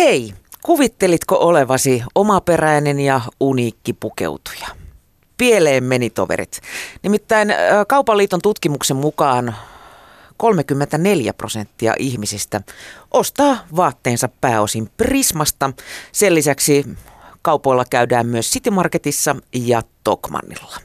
[0.00, 4.68] Hei, kuvittelitko olevasi omaperäinen ja uniikki pukeutuja?
[5.36, 6.60] Pieleen meni toverit.
[7.02, 7.48] Nimittäin
[7.88, 9.54] Kaupan liiton tutkimuksen mukaan
[10.36, 12.60] 34 prosenttia ihmisistä
[13.10, 15.72] ostaa vaatteensa pääosin Prismasta.
[16.12, 16.84] Sen lisäksi
[17.42, 20.76] kaupoilla käydään myös City Marketissa ja Tokmannilla.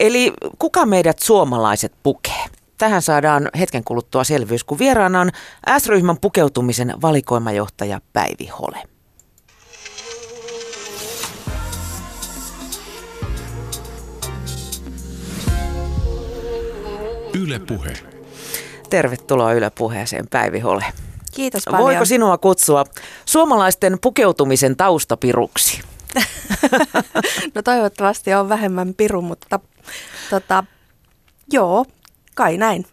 [0.00, 2.44] Eli kuka meidät suomalaiset pukee?
[2.82, 5.30] Tähän saadaan hetken kuluttua selvyys, kun vieraana on
[5.78, 8.78] S-ryhmän pukeutumisen valikoimajohtaja Päivi Hole.
[17.34, 17.92] Yle Puhe.
[18.90, 20.84] Tervetuloa Yle Puheeseen Päivi Hole.
[21.34, 21.82] Kiitos paljon.
[21.82, 22.84] Voiko sinua kutsua
[23.24, 25.80] suomalaisten pukeutumisen taustapiruksi?
[27.54, 29.60] no toivottavasti on vähemmän piru, mutta
[30.30, 30.64] tota,
[31.52, 31.86] joo,
[32.34, 32.86] kai näin.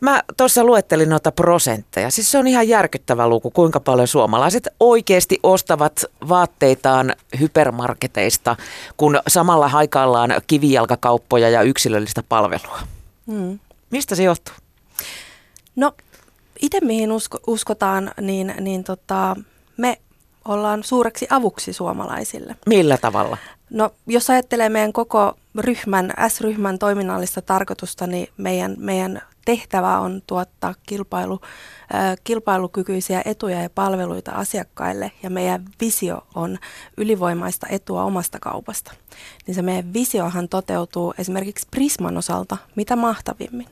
[0.00, 2.10] Mä tuossa luettelin noita prosentteja.
[2.10, 8.56] Siis se on ihan järkyttävä luku, kuinka paljon suomalaiset oikeasti ostavat vaatteitaan hypermarketeista,
[8.96, 12.78] kun samalla haikaillaan kivijalkakauppoja ja yksilöllistä palvelua.
[13.26, 13.58] Hmm.
[13.90, 14.54] Mistä se johtuu?
[15.76, 15.92] No
[16.62, 19.36] itse mihin usko, uskotaan, niin, niin tota,
[19.76, 19.98] me
[20.44, 22.56] ollaan suureksi avuksi suomalaisille.
[22.66, 23.36] Millä tavalla?
[23.70, 30.74] No jos ajattelee meidän koko ryhmän, S-ryhmän toiminnallista tarkoitusta, niin meidän, meidän tehtävä on tuottaa
[30.86, 31.40] kilpailu,
[32.24, 36.58] kilpailukykyisiä etuja ja palveluita asiakkaille ja meidän visio on
[36.96, 38.92] ylivoimaista etua omasta kaupasta.
[39.46, 43.66] Niin se meidän visiohan toteutuu esimerkiksi Prisman osalta mitä mahtavimmin.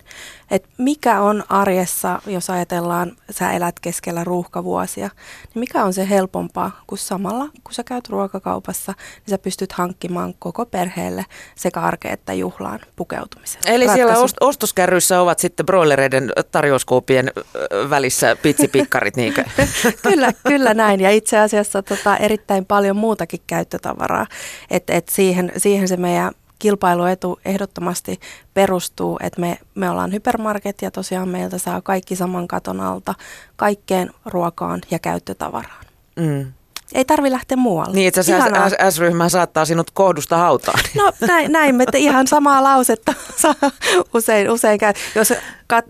[0.50, 5.10] Et mikä on arjessa, jos ajatellaan, sä elät keskellä ruuhkavuosia,
[5.54, 10.34] niin mikä on se helpompaa kuin samalla, kun sä käyt ruokakaupassa, niin sä pystyt hankkimaan
[10.38, 13.62] koko perheelle sekä arkeen että juhlaan pukeutumisen.
[13.66, 14.18] Eli Ratkaisu.
[14.18, 17.30] siellä ostoskärryissä ovat sitten broilereiden tarjouskuopien
[17.90, 18.11] välissä
[18.42, 19.44] pitsipikkarit, niinkö?
[20.08, 21.00] kyllä, kyllä näin.
[21.00, 24.26] Ja itse asiassa tota, erittäin paljon muutakin käyttötavaraa.
[24.70, 28.20] Et, et siihen, siihen se meidän kilpailuetu ehdottomasti
[28.54, 33.14] perustuu, että me, me ollaan hypermarket ja tosiaan meiltä saa kaikki saman katon alta
[33.56, 35.84] kaikkeen ruokaan ja käyttötavaraan.
[36.16, 36.52] Mm.
[36.94, 37.94] Ei tarvi lähteä muualle.
[37.94, 40.78] Niin, että S-ryhmä saattaa sinut kohdusta hautaan.
[40.94, 43.54] No näin, näin että ihan samaa lausetta saa
[44.14, 44.92] usein, usein käy.
[45.14, 45.32] Jos
[45.72, 45.84] kat,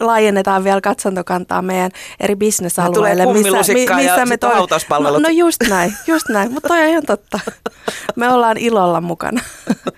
[0.00, 4.54] laajennetaan vielä katsontokantaa meidän eri bisnesalueille, missä, mi, missä me toi...
[5.00, 7.40] No, no just näin, just näin, mutta toi on ihan totta.
[8.16, 9.40] Me ollaan ilolla mukana.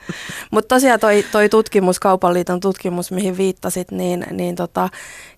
[0.50, 4.88] mutta tosiaan toi, toi tutkimus, Kaupan liiton tutkimus, mihin viittasit, niin, niin tota,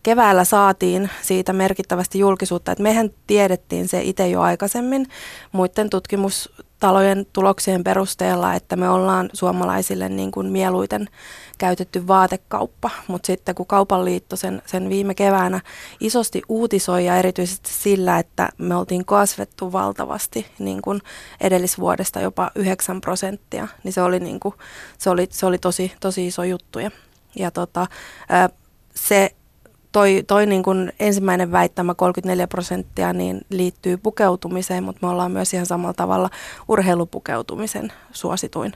[0.02, 5.06] keväällä saatiin siitä merkittävästi julkisuutta, että mehän tiedettiin se itse jo aikaisemmin
[5.52, 11.08] muiden tutkimustalojen tuloksien perusteella, että me ollaan suomalaisille niin kuin mieluiten
[11.60, 15.60] käytetty vaatekauppa, mutta sitten kun Kaupan liitto sen, sen viime keväänä
[16.00, 21.00] isosti uutisoi ja erityisesti sillä, että me oltiin kasvettu valtavasti niin kuin
[21.40, 24.54] edellisvuodesta jopa 9 prosenttia, niin se oli, niin kuin,
[24.98, 26.78] se oli, se oli tosi, tosi iso juttu.
[27.36, 27.86] Ja tota,
[28.94, 29.34] se
[29.92, 35.54] toi, toi niin kuin ensimmäinen väittämä 34 prosenttia niin liittyy pukeutumiseen, mutta me ollaan myös
[35.54, 36.30] ihan samalla tavalla
[36.68, 38.72] urheilupukeutumisen suosituin,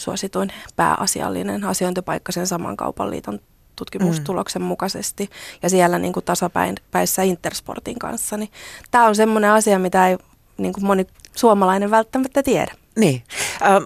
[0.00, 3.40] suosituin pääasiallinen asiointipaikka sen saman kaupan liiton
[3.76, 4.66] tutkimustuloksen mm.
[4.66, 5.30] mukaisesti
[5.62, 8.36] ja siellä niin kuin tasapäissä Intersportin kanssa.
[8.36, 8.50] Niin
[8.90, 10.18] tämä on semmoinen asia, mitä ei
[10.58, 11.06] niin kuin moni
[11.36, 12.72] suomalainen välttämättä tiedä.
[12.96, 13.22] Niin.
[13.62, 13.84] Ähm,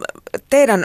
[0.50, 0.84] teidän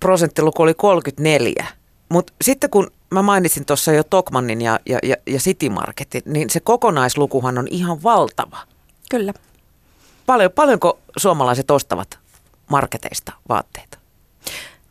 [0.00, 1.66] prosenttiluku oli 34,
[2.08, 6.50] mutta sitten kun mä mainitsin tuossa jo Tokmannin ja, ja, ja, ja City Marketin, niin
[6.50, 8.58] se kokonaislukuhan on ihan valtava.
[9.10, 9.32] Kyllä.
[10.26, 12.18] Paljon, paljonko suomalaiset ostavat
[12.70, 13.97] marketeista vaatteita?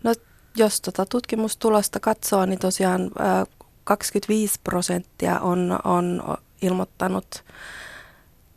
[0.03, 0.13] No
[0.55, 3.11] jos tota tutkimustulosta katsoo, niin tosiaan
[3.83, 6.23] 25 prosenttia on, on
[6.61, 7.43] ilmoittanut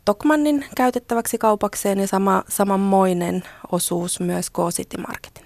[0.05, 5.45] Tokmannin käytettäväksi kaupakseen ja sama, samanmoinen osuus myös K-City Marketin.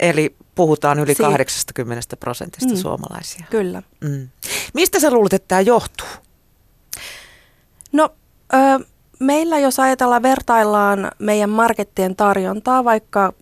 [0.00, 2.76] Eli puhutaan yli si- 80 prosentista mm.
[2.76, 3.46] suomalaisia.
[3.50, 3.82] Kyllä.
[4.00, 4.28] Mm.
[4.74, 6.08] Mistä sä luulet, että tämä johtuu?
[7.92, 8.08] No,
[8.54, 8.84] ö,
[9.20, 13.32] meillä jos ajatellaan, vertaillaan meidän markettien tarjontaa vaikka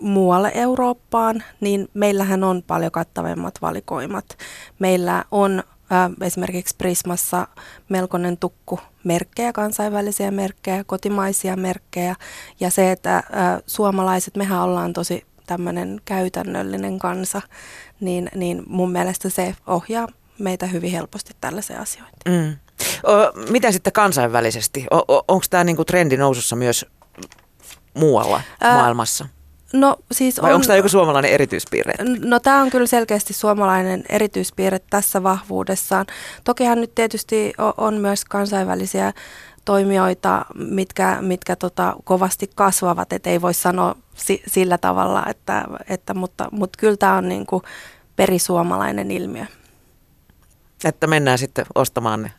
[0.00, 4.24] muualle Eurooppaan, niin meillähän on paljon kattavemmat valikoimat.
[4.78, 7.48] Meillä on ö, esimerkiksi Prismassa
[7.88, 12.14] melkoinen tukku merkkejä, kansainvälisiä merkkejä, kotimaisia merkkejä
[12.60, 17.42] ja se, että ö, suomalaiset, mehän ollaan tosi tämmöinen käytännöllinen kansa,
[18.00, 20.08] niin, niin mun mielestä se ohjaa
[20.38, 22.34] meitä hyvin helposti tällaiseen asiointiin.
[22.34, 22.56] Mm.
[23.10, 24.86] O, mitä sitten kansainvälisesti?
[25.08, 26.86] Onko tämä niinku trendi nousussa myös
[27.94, 29.28] muualla Ää, maailmassa?
[29.80, 31.94] No siis Vai on, onko tämä joku suomalainen erityispiirre?
[32.24, 36.06] No tämä on kyllä selkeästi suomalainen erityispiirre tässä vahvuudessaan.
[36.44, 39.12] Tokihan nyt tietysti on myös kansainvälisiä
[39.64, 46.14] toimijoita, mitkä, mitkä tota, kovasti kasvavat, että ei voi sanoa si, sillä tavalla, että, että,
[46.14, 47.62] mutta, mutta kyllä tämä on niin kuin
[48.16, 49.44] perisuomalainen ilmiö.
[50.84, 52.32] Että mennään sitten ostamaan ne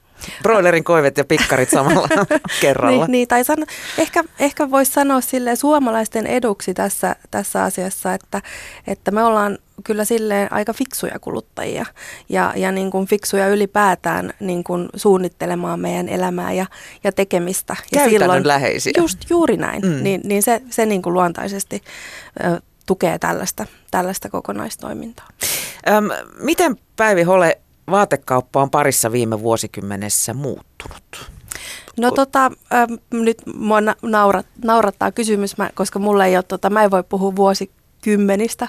[0.44, 2.08] broilerin koivet ja pikkarit samalla
[2.62, 3.06] kerralla.
[3.06, 3.66] Niin, niin tai sano,
[3.98, 8.42] ehkä, ehkä voisi sanoa sille suomalaisten eduksi tässä, tässä asiassa, että,
[8.88, 11.86] että me ollaan kyllä sille aika fiksuja kuluttajia
[12.30, 16.66] ja, ja niin kuin fiksuja ylipäätään niin kuin suunnittelemaan meidän elämää ja,
[17.04, 17.76] ja tekemistä.
[17.92, 18.94] Ja silloin, läheisiä.
[18.98, 20.04] Just juuri näin, mm.
[20.04, 21.82] niin, niin se, se niin kuin luontaisesti
[22.44, 25.28] ö, tukee tällaista, tällaista kokonaistoimintaa.
[25.90, 26.10] Öm,
[26.40, 27.58] miten Päivi Hole
[27.92, 31.32] vaatekauppa on parissa viime vuosikymmenessä muuttunut?
[32.00, 36.84] No tota, ähm, nyt mua naurat, naurattaa kysymys, mä, koska mulla ei ole, tota, mä
[36.84, 38.68] en voi puhua vuosikymmenistä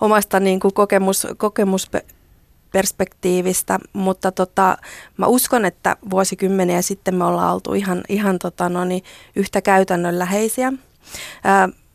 [0.00, 4.78] omasta niin kuin kokemus, kokemusperspektiivistä, mutta tota,
[5.16, 9.02] mä uskon, että vuosikymmeniä sitten me ollaan oltu ihan, ihan tota, no niin,
[9.36, 10.66] yhtä käytännönläheisiä.
[10.66, 10.74] Äh,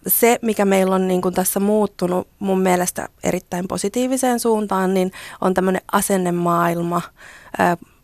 [0.08, 5.12] se, mikä meillä on niin kuin tässä muuttunut mun mielestä erittäin positiiviseen suuntaan, niin
[5.42, 7.02] on tämmöinen asennemaailma,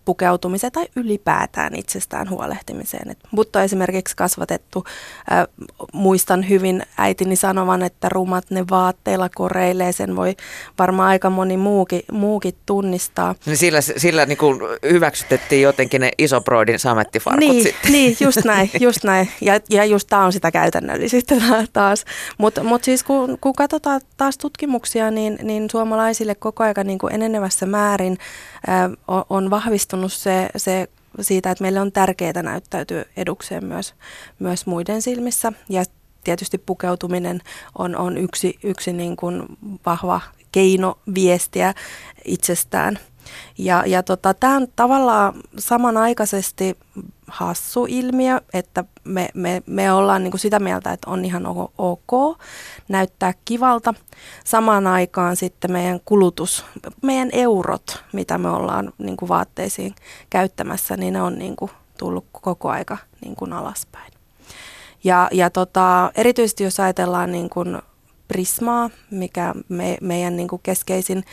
[0.08, 3.12] pukeutumiseen tai ylipäätään itsestään huolehtimiseen.
[3.12, 4.84] Et mut on esimerkiksi kasvatettu,
[5.32, 5.48] äh,
[5.94, 10.36] muistan hyvin äitini sanovan, että rumat ne vaatteilla koreilee, sen voi
[10.80, 13.36] varmaan aika moni muukin, muukin tunnistaa.
[13.46, 14.60] Niin sillä sillä niin kuin
[14.90, 17.92] hyväksytettiin jotenkin ne isoproidin samettifarkut niin, sitten.
[17.92, 19.30] Niin, just näin, just näin.
[19.42, 21.36] Ja, ja just tämä on sitä käytännöllisyyttä
[21.74, 22.06] taas.
[22.38, 27.14] Mutta mut siis kun, kun katsotaan taas tutkimuksia, niin, niin suomalaisille koko ajan niin kuin
[27.14, 28.18] enenevässä määrin
[29.30, 30.88] on vahvistunut se, se
[31.22, 33.94] siitä, että meille on tärkeää näyttäytyä edukseen myös,
[34.40, 35.54] myös muiden silmissä.
[35.70, 35.84] Ja
[36.24, 37.42] tietysti pukeutuminen
[37.78, 39.44] on, on yksi, yksi niin kuin
[39.86, 40.22] vahva
[40.52, 41.74] keino viestiä
[42.26, 43.00] itsestään.
[43.58, 46.78] Ja, ja tota, tämä on tavallaan samanaikaisesti
[47.28, 51.44] hassu ilmiö, että me, me, me ollaan niin kuin sitä mieltä, että on ihan
[51.78, 52.38] ok
[52.88, 53.94] näyttää kivalta.
[54.44, 56.66] Samaan aikaan sitten meidän kulutus,
[57.02, 59.96] meidän eurot, mitä me ollaan niin kuin vaatteisiin
[60.30, 64.14] käyttämässä, niin ne on niin kuin tullut koko aika niin kuin alaspäin.
[65.04, 67.82] Ja, ja tota, erityisesti jos ajatellaan niin kuin
[68.28, 71.24] Prismaa, mikä me, meidän niin kuin keskeisin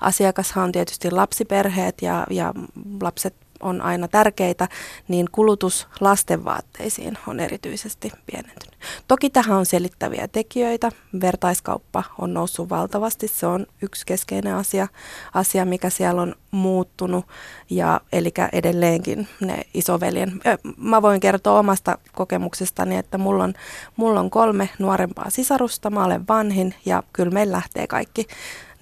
[0.00, 2.54] asiakashan on tietysti lapsiperheet ja, ja
[3.02, 4.68] lapset on aina tärkeitä,
[5.08, 8.74] niin kulutus lastenvaatteisiin on erityisesti pienentynyt.
[9.08, 10.90] Toki tähän on selittäviä tekijöitä.
[11.20, 13.28] Vertaiskauppa on noussut valtavasti.
[13.28, 14.88] Se on yksi keskeinen asia,
[15.34, 17.26] asia mikä siellä on muuttunut.
[17.70, 20.40] Ja, eli edelleenkin ne isoveljen.
[20.76, 23.54] Mä voin kertoa omasta kokemuksestani, että mulla on,
[23.96, 25.90] mulla on kolme nuorempaa sisarusta.
[25.90, 28.26] Mä olen vanhin ja kyllä meillä lähtee kaikki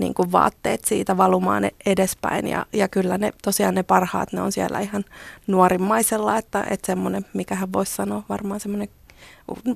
[0.02, 2.46] niin kuin vaatteet siitä valumaan edespäin.
[2.46, 5.04] Ja, ja kyllä ne tosiaan ne parhaat, ne on siellä ihan
[5.46, 8.88] nuorimmaisella, että, että semmoinen, mikä hän voisi sanoa, varmaan semmoinen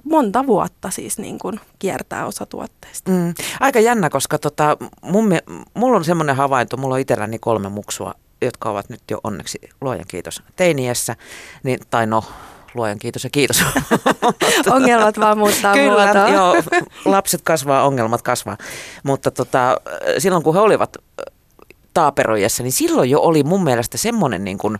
[0.05, 3.11] monta vuotta siis niin kuin kiertää osa tuotteista.
[3.11, 3.35] Mm.
[3.61, 5.33] Aika jännä, koska tota, mun,
[5.75, 10.05] mulla on semmoinen havainto, mulla on itselläni kolme muksua, jotka ovat nyt jo onneksi, luojan
[10.09, 11.17] kiitos, teiniässä,
[11.63, 12.25] niin, tai no
[12.77, 13.63] luojan kiitos ja kiitos.
[14.75, 16.29] ongelmat vaan muuttaa Kyllä, muotoa.
[16.29, 16.55] joo,
[17.05, 18.57] lapset kasvaa, ongelmat kasvaa.
[19.03, 19.81] Mutta tota,
[20.19, 20.97] silloin kun he olivat
[21.97, 24.79] taaperoijassa, niin silloin jo oli mun mielestä semmoinen niin kuin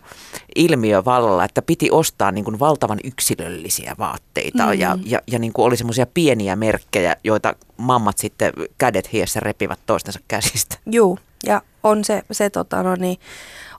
[0.55, 4.73] ilmiö vallalla, että piti ostaa niin kuin valtavan yksilöllisiä vaatteita mm.
[4.73, 9.79] ja, ja, ja niin kuin oli semmoisia pieniä merkkejä, joita mammat sitten kädet hiessä repivät
[9.85, 10.77] toistensa käsistä.
[10.85, 13.17] Joo, ja on se, se tota, no niin,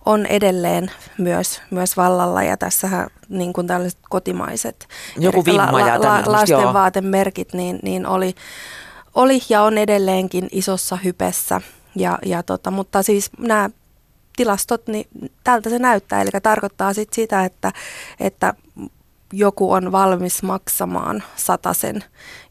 [0.08, 4.88] on edelleen myös, myös vallalla ja tässähän niin kuin tällaiset kotimaiset
[5.18, 8.34] Joku vimma ja la, la, lastenvaatemerkit niin, niin oli,
[9.14, 11.60] oli ja on edelleenkin isossa hypessä.
[11.96, 13.70] Ja, ja tota, mutta siis nämä
[14.36, 15.08] tilastot, niin
[15.44, 16.22] tältä se näyttää.
[16.22, 17.72] Eli tarkoittaa sit sitä, että,
[18.20, 18.54] että
[19.32, 21.22] joku on valmis maksamaan
[21.72, 22.04] sen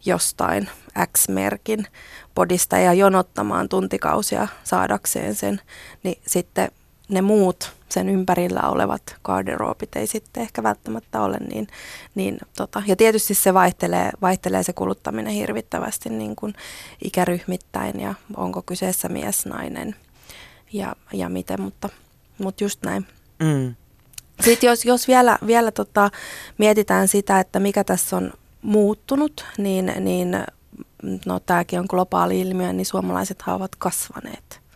[0.05, 0.69] jostain
[1.17, 1.87] X-merkin
[2.35, 5.61] podista ja jonottamaan tuntikausia saadakseen sen,
[6.03, 6.71] niin sitten
[7.09, 11.67] ne muut sen ympärillä olevat garderoobit ei sitten ehkä välttämättä ole niin,
[12.15, 16.53] niin tota, ja tietysti se vaihtelee, vaihtelee se kuluttaminen hirvittävästi niin kuin
[17.03, 19.95] ikäryhmittäin ja onko kyseessä mies, nainen
[20.73, 21.89] ja, ja miten, mutta,
[22.37, 23.07] mutta just näin.
[23.39, 23.75] Mm.
[24.43, 26.09] Sitten jos, jos vielä, vielä tota,
[26.57, 30.37] mietitään sitä, että mikä tässä on muuttunut, niin, niin
[31.25, 34.66] no tämäkin on globaali ilmiö, niin suomalaiset ovat kasvaneet.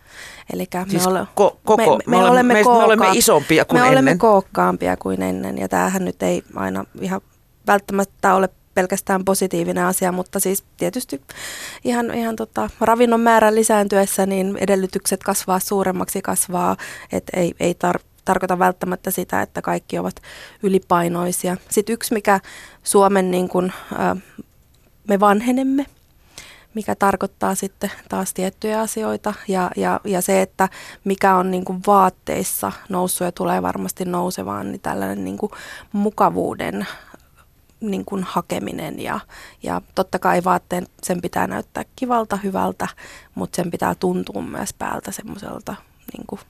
[0.54, 3.76] Eli siis me, ole, ko, koko, me, me, me, olemme, me, me olemme isompia kuin
[3.76, 3.94] me ennen.
[3.94, 7.22] Me olemme kookkaampia kuin ennen ja tämähän nyt ei aina ihan
[7.68, 11.22] välttämättä ole pelkästään positiivinen asia, mutta siis tietysti
[11.84, 16.78] ihan, ihan tota, ravinnon määrän lisääntyessä niin edellytykset kasvaa suuremmaksi kasvaa,
[17.12, 20.16] että ei, ei tar, tarkoita välttämättä sitä, että kaikki ovat
[20.64, 21.58] ylipainoisia.
[21.70, 22.40] Sitten yksi, mikä
[22.84, 23.74] Suomen niin kuin,
[25.08, 25.86] me vanhenemme,
[26.74, 30.70] mikä tarkoittaa sitten taas tiettyjä asioita ja, ja, ja se, että
[31.04, 35.52] mikä on niin kuin vaatteissa noussut ja tulee varmasti nousevaan, niin tällainen niin kuin
[35.92, 36.88] mukavuuden
[37.82, 39.20] niin kuin hakeminen ja,
[39.64, 42.88] ja totta kai vaatteen sen pitää näyttää kivalta, hyvältä,
[43.36, 45.76] mutta sen pitää tuntua myös päältä semmoiselta
[46.14, 46.42] niin kuin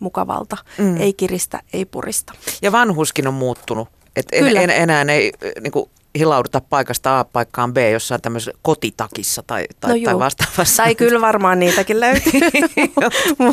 [0.00, 0.96] mukavalta, mm.
[0.96, 2.32] ei kiristä, ei purista.
[2.62, 3.88] Ja vanhuskin on muuttunut.
[4.16, 9.42] Et en, en, enää ei niin kuin hilauduta paikasta A paikkaan B jossain tämmöisessä kotitakissa
[9.46, 10.82] tai, tai, no tai vastaavassa.
[10.82, 12.40] Tai kyllä varmaan niitäkin löytyy,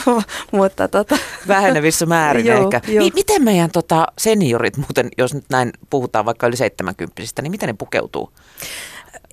[0.51, 1.17] mutta tota.
[1.47, 2.81] Vähenevissä määrin joo, ehkä.
[2.87, 3.01] Jo.
[3.15, 7.75] miten meidän tota, seniorit muuten, jos nyt näin puhutaan vaikka yli 70 niin miten ne
[7.77, 8.31] pukeutuu?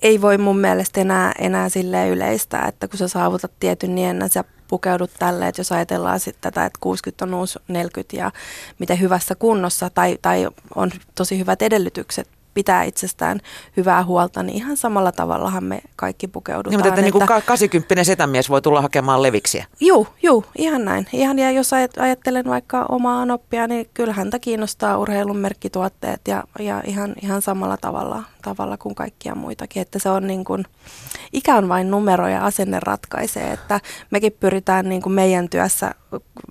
[0.01, 4.43] Ei voi mun mielestä enää, enää sille yleistä, että kun sä saavutat tietyn niin sä
[4.67, 8.31] pukeudut tälle, että jos ajatellaan sitten tätä, että 60 on uusi 40 ja
[8.79, 13.39] miten hyvässä kunnossa tai, tai on tosi hyvät edellytykset pitää itsestään
[13.77, 16.71] hyvää huolta, niin ihan samalla tavallahan me kaikki pukeudutaan.
[16.71, 19.65] Niin, mutta että, että niin kuin 80 setämies voi tulla hakemaan leviksiä.
[19.79, 21.07] Juu, juu, ihan näin.
[21.13, 26.81] Ihan, ja jos ajattelen vaikka omaa oppia, niin kyllä häntä kiinnostaa urheilun merkkituotteet ja, ja
[26.85, 29.81] ihan, ihan samalla tavalla, tavalla kuin kaikkia muitakin.
[29.81, 30.65] Että se on niin kuin,
[31.33, 33.79] ikä on vain numero ja asenne ratkaisee, että
[34.11, 35.95] mekin pyritään niin kuin meidän työssä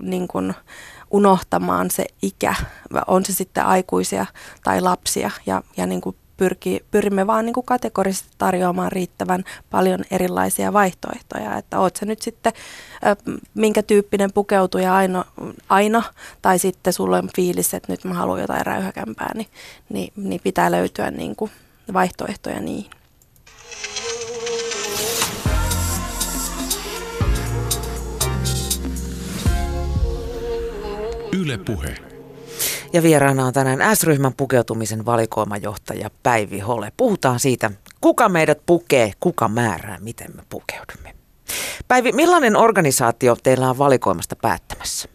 [0.01, 0.55] niin kuin,
[1.13, 2.55] unohtamaan se ikä,
[3.07, 4.27] on se sitten aikuisia
[4.65, 10.05] tai lapsia ja, ja niin kuin pyrki, pyrimme vaan niin kuin kategorisesti tarjoamaan riittävän paljon
[10.11, 12.53] erilaisia vaihtoehtoja, että oot se nyt sitten
[13.55, 15.25] minkä tyyppinen pukeutuja aina,
[15.69, 16.03] aina
[16.43, 19.49] tai sitten sulla on fiilis, että nyt mä haluan jotain räyhäkämpää, niin,
[19.89, 21.51] niin, niin pitää löytyä niin kuin
[21.93, 22.91] vaihtoehtoja niihin.
[31.41, 31.95] Yle Puhe.
[32.93, 36.93] Ja vieraana on tänään S-ryhmän pukeutumisen valikoimajohtaja Päivi Hole.
[36.97, 37.71] Puhutaan siitä,
[38.01, 41.15] kuka meidät pukee, kuka määrää, miten me pukeudumme.
[41.89, 45.09] Päivi, millainen organisaatio teillä on valikoimasta päättämässä?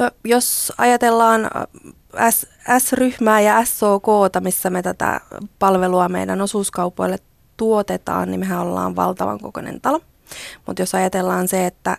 [0.00, 2.46] No, jos ajatellaan äh, S-
[2.78, 4.06] S-ryhmää ja SOK,
[4.40, 5.20] missä me tätä
[5.58, 7.18] palvelua meidän osuuskaupoille
[7.56, 10.00] tuotetaan, niin mehän ollaan valtavan kokoinen talo.
[10.66, 11.98] Mutta jos ajatellaan se, että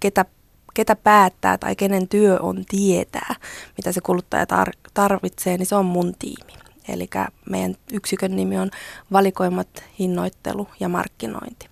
[0.00, 0.24] ketä
[0.74, 3.34] ketä päättää tai kenen työ on tietää,
[3.76, 6.52] mitä se kuluttaja tar- tarvitsee, niin se on mun tiimi.
[6.88, 7.10] Eli
[7.50, 8.70] meidän yksikön nimi on
[9.12, 11.68] valikoimat, hinnoittelu ja markkinointi.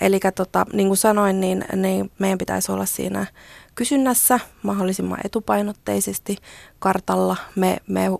[0.00, 3.26] Eli tota, niin kuin sanoin, niin, niin meidän pitäisi olla siinä
[3.74, 6.36] kysynnässä mahdollisimman etupainotteisesti
[6.78, 7.36] kartalla.
[7.56, 8.10] Me, me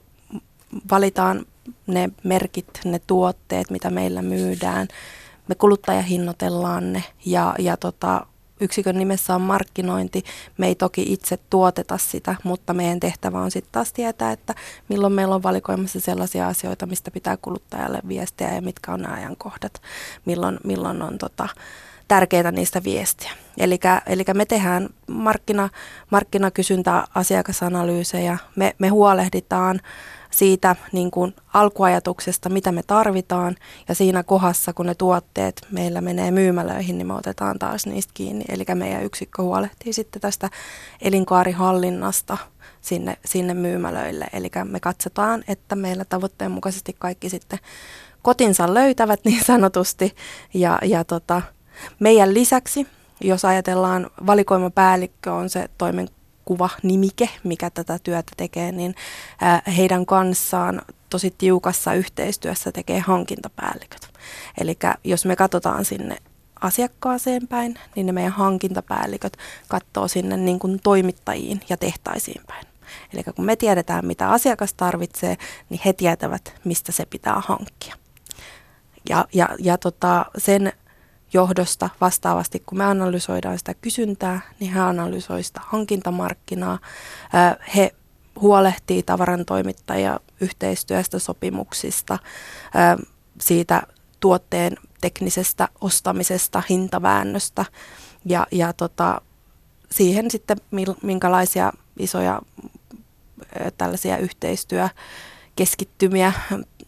[0.91, 1.47] valitaan
[1.87, 4.89] ne merkit, ne tuotteet, mitä meillä myydään.
[5.49, 8.27] Me kuluttajahinnoitellaan ne ja, ja tota,
[8.61, 10.23] yksikön nimessä on markkinointi.
[10.59, 14.55] Me ei toki itse tuoteta sitä, mutta meidän tehtävä on sitten taas tietää, että
[14.89, 19.83] milloin meillä on valikoimassa sellaisia asioita, mistä pitää kuluttajalle viestiä ja mitkä on nämä ajankohdat,
[20.25, 21.49] milloin, milloin on tota,
[22.09, 23.31] tärkeää niistä viestiä.
[24.07, 25.69] Eli me tehdään markkina,
[26.11, 29.81] markkinakysyntä, asiakasanalyysejä, me, me huolehditaan
[30.35, 33.57] siitä niin kuin alkuajatuksesta, mitä me tarvitaan.
[33.89, 38.45] Ja siinä kohdassa, kun ne tuotteet meillä menee myymälöihin, niin me otetaan taas niistä kiinni.
[38.49, 40.51] Eli meidän yksikkö huolehtii sitten tästä
[41.03, 42.39] elinkaarihallinnasta
[42.81, 44.27] sinne, sinne myymälöille.
[44.33, 47.59] Eli me katsotaan, että meillä tavoitteen mukaisesti kaikki sitten
[48.23, 50.15] kotinsa löytävät niin sanotusti.
[50.55, 51.43] Ja, ja tota,
[52.01, 52.87] meidän lisäksi,
[53.21, 56.09] jos ajatellaan valikoimapäällikkö on se toimen
[56.45, 58.95] kuva, nimike, mikä tätä työtä tekee, niin
[59.77, 64.09] heidän kanssaan tosi tiukassa yhteistyössä tekee hankintapäälliköt.
[64.59, 66.17] Eli jos me katsotaan sinne
[66.61, 69.37] asiakkaaseen päin, niin ne meidän hankintapäälliköt
[69.69, 72.67] katsoo sinne niin kuin toimittajiin ja tehtaisiin päin.
[73.13, 75.37] Eli kun me tiedetään, mitä asiakas tarvitsee,
[75.71, 77.97] niin he tietävät, mistä se pitää hankkia.
[79.09, 80.73] Ja, ja, ja tota, sen
[81.35, 86.79] johdosta vastaavasti, kun me analysoidaan sitä kysyntää, niin he analysoivat sitä hankintamarkkinaa.
[87.77, 87.95] He
[88.41, 92.19] huolehtii tavarantoimittajia yhteistyöstä, sopimuksista,
[93.41, 93.83] siitä
[94.21, 97.65] tuotteen teknisestä ostamisesta, hintaväännöstä
[98.25, 99.21] ja, ja tota,
[99.91, 100.57] siihen sitten
[101.03, 102.43] minkälaisia isoja
[103.79, 106.33] tällaisia yhteistyökeskittymiä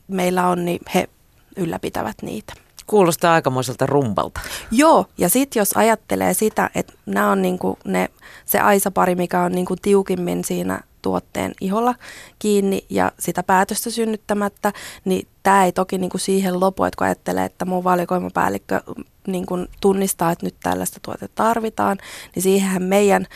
[0.09, 1.09] meillä on, niin he
[1.57, 2.66] ylläpitävät niitä.
[2.87, 4.41] Kuulostaa aikamoiselta rumbalta.
[4.71, 8.09] Joo, ja sitten jos ajattelee sitä, että nämä on niinku ne,
[8.45, 11.95] se aisapari, mikä on niinku tiukimmin siinä tuotteen iholla
[12.39, 14.73] kiinni ja sitä päätöstä synnyttämättä,
[15.05, 18.81] niin tämä ei toki niin kuin siihen lopu, että kun ajattelee, että mun valikoimapäällikkö
[19.27, 21.99] niin kuin tunnistaa, että nyt tällaista tuotetta tarvitaan,
[22.35, 23.27] niin siihen meidän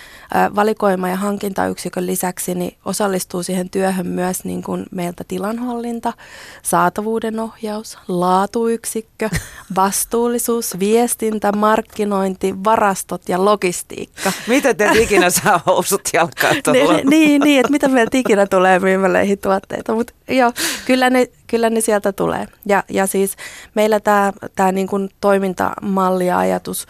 [0.57, 6.12] valikoima- ja hankintayksikön lisäksi niin osallistuu siihen työhön myös niin kuin meiltä tilanhallinta,
[6.62, 9.31] saatavuuden ohjaus, laatuyksikkö,
[9.76, 14.33] vastuullisuus, viestintä, markkinointi, varastot ja logistiikka.
[14.47, 19.38] Miten te ikinä saa housut jalkaan niin, niin, niin, että mitä meiltä ikinä tulee myymälöihin
[19.38, 20.52] tuotteita, mutta joo,
[20.87, 22.47] kyllä ne, kyllä ne sieltä tulee.
[22.66, 23.37] Ja, ja siis
[23.75, 26.87] meillä tämä, tämä niin kuin toimintamalli ja ajatus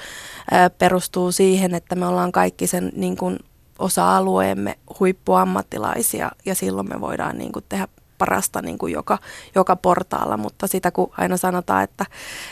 [0.50, 3.38] ää, perustuu siihen, että me ollaan kaikki sen niin kuin
[3.78, 7.88] osa-alueemme huippuammattilaisia ja silloin me voidaan niin kuin tehdä
[8.20, 9.18] parasta niin kuin joka,
[9.54, 12.06] joka portaalla, mutta sitä kun aina sanotaan, että,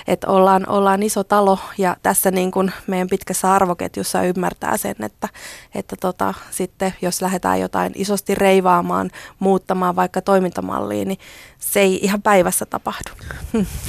[0.07, 5.29] että ollaan, ollaan iso talo ja tässä niin kuin meidän pitkässä arvoketjussa ymmärtää sen, että,
[5.75, 11.19] että tota, sitten jos lähdetään jotain isosti reivaamaan, muuttamaan vaikka toimintamalliin, niin
[11.59, 13.11] se ei ihan päivässä tapahdu.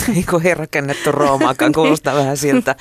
[0.08, 2.76] Niin kuin ei rakennettu Roomaakaan, kuulostaa vähän siltä.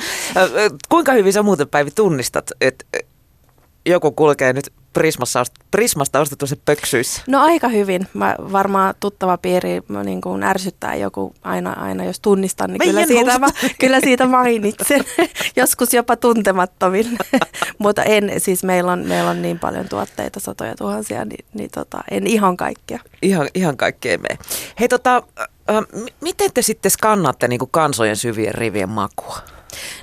[0.89, 2.85] Kuinka hyvin sä muuten Päivi tunnistat, että
[3.87, 7.23] joku kulkee nyt Prismassa, Prismasta ostetussa pöksyissä?
[7.27, 8.09] No aika hyvin.
[8.15, 13.39] Mä varmaan tuttava piiri niin kuin ärsyttää joku aina, aina jos tunnistan, niin kyllä siitä,
[13.39, 13.47] mä,
[13.81, 15.05] kyllä siitä mainitsen.
[15.57, 17.19] Joskus jopa tuntemattomin.
[17.79, 21.99] Mutta en, siis meillä on, meillä on niin paljon tuotteita, satoja tuhansia, niin, niin tota,
[22.11, 23.01] en ihan kaikkia.
[23.23, 24.39] Ihan, ihan kaikkea mene.
[24.81, 25.77] Hei tota, äh,
[26.21, 29.39] miten te sitten skannaatte niin kuin kansojen syvien rivien makua?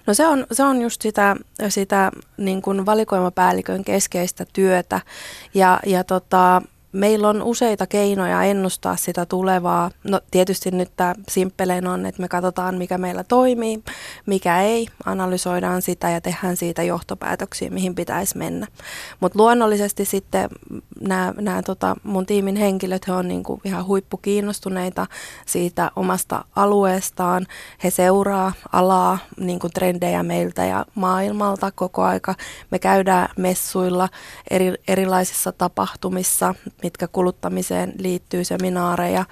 [0.08, 1.36] No se on, se on just sitä,
[1.70, 5.02] sitä niin kuin valikoimapäällikön keskeistä työtä.
[5.54, 6.62] Ja, ja tota,
[6.96, 9.92] Meillä on useita keinoja ennustaa sitä tulevaa.
[10.04, 13.84] No tietysti nyt tämä simppelein on, että me katsotaan mikä meillä toimii,
[14.26, 18.68] mikä ei, analysoidaan sitä ja tehdään siitä johtopäätöksiä, mihin pitäisi mennä.
[19.20, 20.50] Mutta luonnollisesti sitten
[21.40, 25.08] nämä tota mun tiimin henkilöt, he on niinku ihan huippukiinnostuneita
[25.46, 27.48] siitä omasta alueestaan.
[27.84, 32.36] He seuraa alaa, niinku trendejä meiltä ja maailmalta koko aika.
[32.72, 34.10] Me käydään messuilla,
[34.50, 39.26] eri, erilaisissa tapahtumissa, mitkä kuluttamiseen liittyy, seminaareja.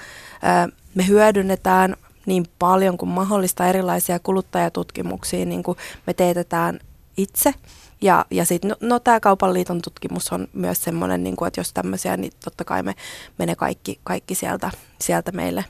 [0.95, 1.95] Me hyödynnetään
[2.25, 6.79] niin paljon kuin mahdollista erilaisia kuluttajatutkimuksia, niin kuin me teetetään
[7.17, 7.53] itse.
[8.01, 11.59] Ja, ja sitten, no, no tämä Kaupan liiton tutkimus on myös semmoinen, niin kuin, että
[11.59, 12.95] jos tämmöisiä, niin totta kai me,
[13.39, 15.65] me ne kaikki, kaikki sieltä, sieltä meille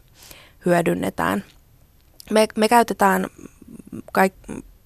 [0.66, 1.44] hyödynnetään.
[2.32, 3.28] Me, me käytetään,
[4.14, 4.34] kaik,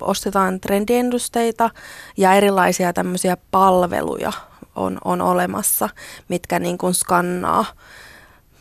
[0.01, 1.69] ostetaan trendiennusteita
[2.17, 4.31] ja erilaisia tämmöisiä palveluja,
[4.77, 5.89] on, on olemassa,
[6.29, 7.65] mitkä niin kuin skannaa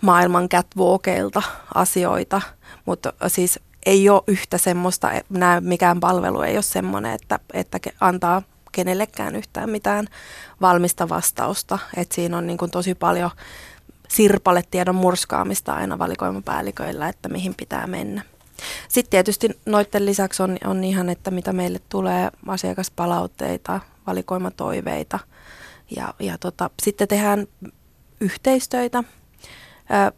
[0.01, 1.43] maailman catwalkeilta
[1.75, 2.43] asioita,
[2.85, 8.43] mutta siis ei ole yhtä semmoista, nää, mikään palvelu ei ole semmoinen, että, että antaa
[8.73, 10.07] kenellekään yhtään mitään
[10.61, 11.79] valmista vastausta.
[11.97, 13.31] Et siinä on niin kuin tosi paljon
[14.09, 18.23] sirpaletiedon murskaamista aina valikoimapäälliköillä, että mihin pitää mennä.
[18.89, 25.19] Sitten tietysti noiden lisäksi on, on ihan, että mitä meille tulee asiakaspalautteita, valikoimatoiveita–
[25.97, 27.47] ja, ja tota, sitten tehdään
[28.21, 29.05] yhteistöitä
[29.89, 30.13] ää,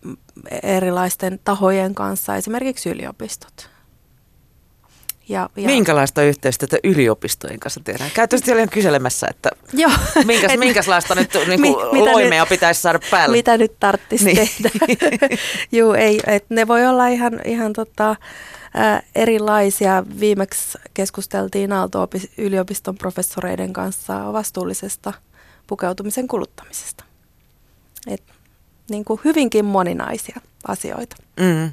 [0.62, 3.70] erilaisten tahojen kanssa, esimerkiksi yliopistot.
[5.28, 8.11] Ja, ja Minkälaista yhteistyötä yliopistojen kanssa tehdään?
[8.14, 9.90] Käytännössä siellä on kyselemässä, että Joo,
[10.24, 13.37] minkäs, et, minkälaista nyt niin kuin mitä loimea nyt, pitäisi saada päälle?
[13.37, 14.37] Mitä nyt tarvitsisi niin.
[14.37, 14.70] tehdä?
[15.72, 18.16] Joo, ei, et ne voi olla ihan, ihan tota, ä,
[19.14, 20.04] erilaisia.
[20.20, 25.12] Viimeksi keskusteltiin Aalto-yliopiston professoreiden kanssa vastuullisesta–
[25.68, 27.04] pukeutumisen kuluttamisesta.
[28.07, 28.22] Et,
[28.90, 31.16] niin kuin hyvinkin moninaisia asioita.
[31.40, 31.72] Mm.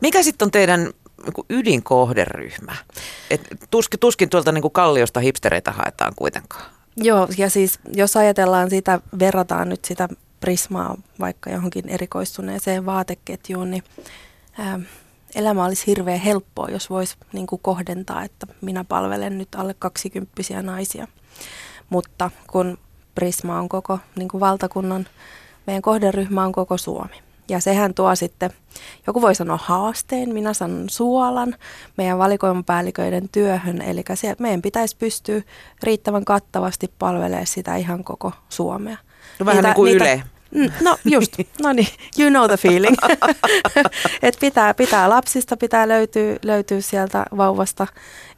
[0.00, 2.76] Mikä sitten on teidän niin ydinkohderyhmä?
[3.30, 6.64] Et tuskin, tuskin tuolta niin kuin kalliosta hipstereitä haetaan kuitenkaan.
[6.96, 10.08] Joo, ja siis jos ajatellaan sitä, verrataan nyt sitä
[10.40, 13.84] prismaa vaikka johonkin erikoistuneeseen vaateketjuun, niin
[14.58, 14.80] ää,
[15.34, 20.62] elämä olisi hirveän helppoa, jos voisi niin kuin kohdentaa, että minä palvelen nyt alle kaksikymppisiä
[20.62, 21.08] naisia.
[21.90, 22.78] Mutta kun
[23.14, 25.06] Prisma on koko niin kuin valtakunnan,
[25.66, 27.22] meidän kohderyhmä on koko Suomi.
[27.48, 28.50] Ja sehän tuo sitten,
[29.06, 31.56] joku voi sanoa haasteen, minä sanon suolan
[31.96, 33.82] meidän valikoimapäälliköiden työhön.
[33.82, 34.04] Eli
[34.38, 35.42] meidän pitäisi pystyä
[35.82, 38.96] riittävän kattavasti palvelemaan sitä ihan koko Suomea.
[39.38, 40.22] No vähän niitä, niin kuin niitä, Yle.
[40.80, 41.88] No just, no niin,
[42.18, 42.96] you know the feeling.
[44.22, 47.86] Et pitää, pitää lapsista, pitää löytyä, löytyä sieltä vauvasta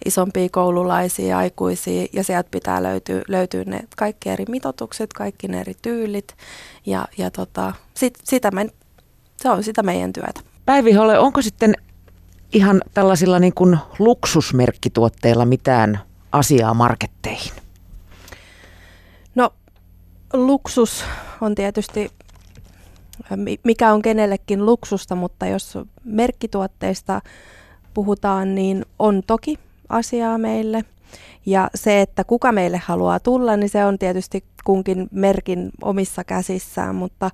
[0.04, 5.74] isompia koululaisia, aikuisia ja sieltä pitää löytyä, löytyä ne kaikki eri mitotukset, kaikki ne eri
[5.82, 6.36] tyylit
[6.86, 8.66] ja, ja tota, sit, sitä me,
[9.36, 10.40] se on sitä meidän työtä.
[10.64, 11.74] Päivi Hole, onko sitten
[12.52, 16.00] ihan tällaisilla niin kuin luksusmerkkituotteilla mitään
[16.32, 17.63] asiaa marketteihin?
[20.34, 21.04] Luksus
[21.40, 22.10] on tietysti
[23.64, 27.20] mikä on kenellekin luksusta, mutta jos merkkituotteista
[27.94, 30.84] puhutaan, niin on toki asiaa meille.
[31.46, 36.94] Ja se, että kuka meille haluaa tulla, niin se on tietysti kunkin merkin omissa käsissään,
[36.94, 37.30] mutta,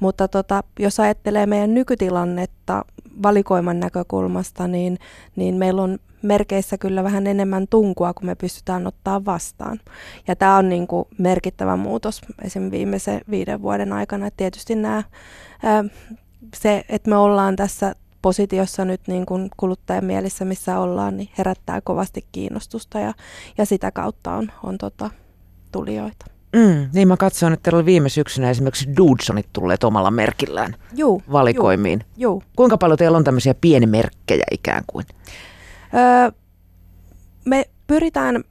[0.00, 2.84] mutta tota, jos ajattelee meidän nykytilannetta
[3.22, 4.98] valikoiman näkökulmasta, niin,
[5.36, 9.80] niin meillä on merkeissä kyllä vähän enemmän tunkua, kun me pystytään ottaa vastaan.
[10.28, 12.70] Ja tämä on niin kuin merkittävä muutos esim.
[12.70, 14.26] viimeisen viiden vuoden aikana.
[14.26, 15.02] Et tietysti nämä,
[16.56, 21.80] se, että me ollaan tässä positiossa nyt niin kuin kuluttajan mielissä, missä ollaan, niin herättää
[21.80, 23.14] kovasti kiinnostusta ja,
[23.58, 25.10] ja sitä kautta on, on tota,
[25.72, 26.26] tulijoita.
[26.56, 31.22] Mm, niin mä katsoin, että teillä oli viime syksynä esimerkiksi Dudesonit tulleet omalla merkillään juu,
[31.32, 32.00] valikoimiin.
[32.00, 32.42] Juu, juu.
[32.56, 35.06] Kuinka paljon teillä on tämmöisiä pienimerkkejä ikään kuin?
[35.94, 36.30] Öö,
[37.44, 38.44] me pyritään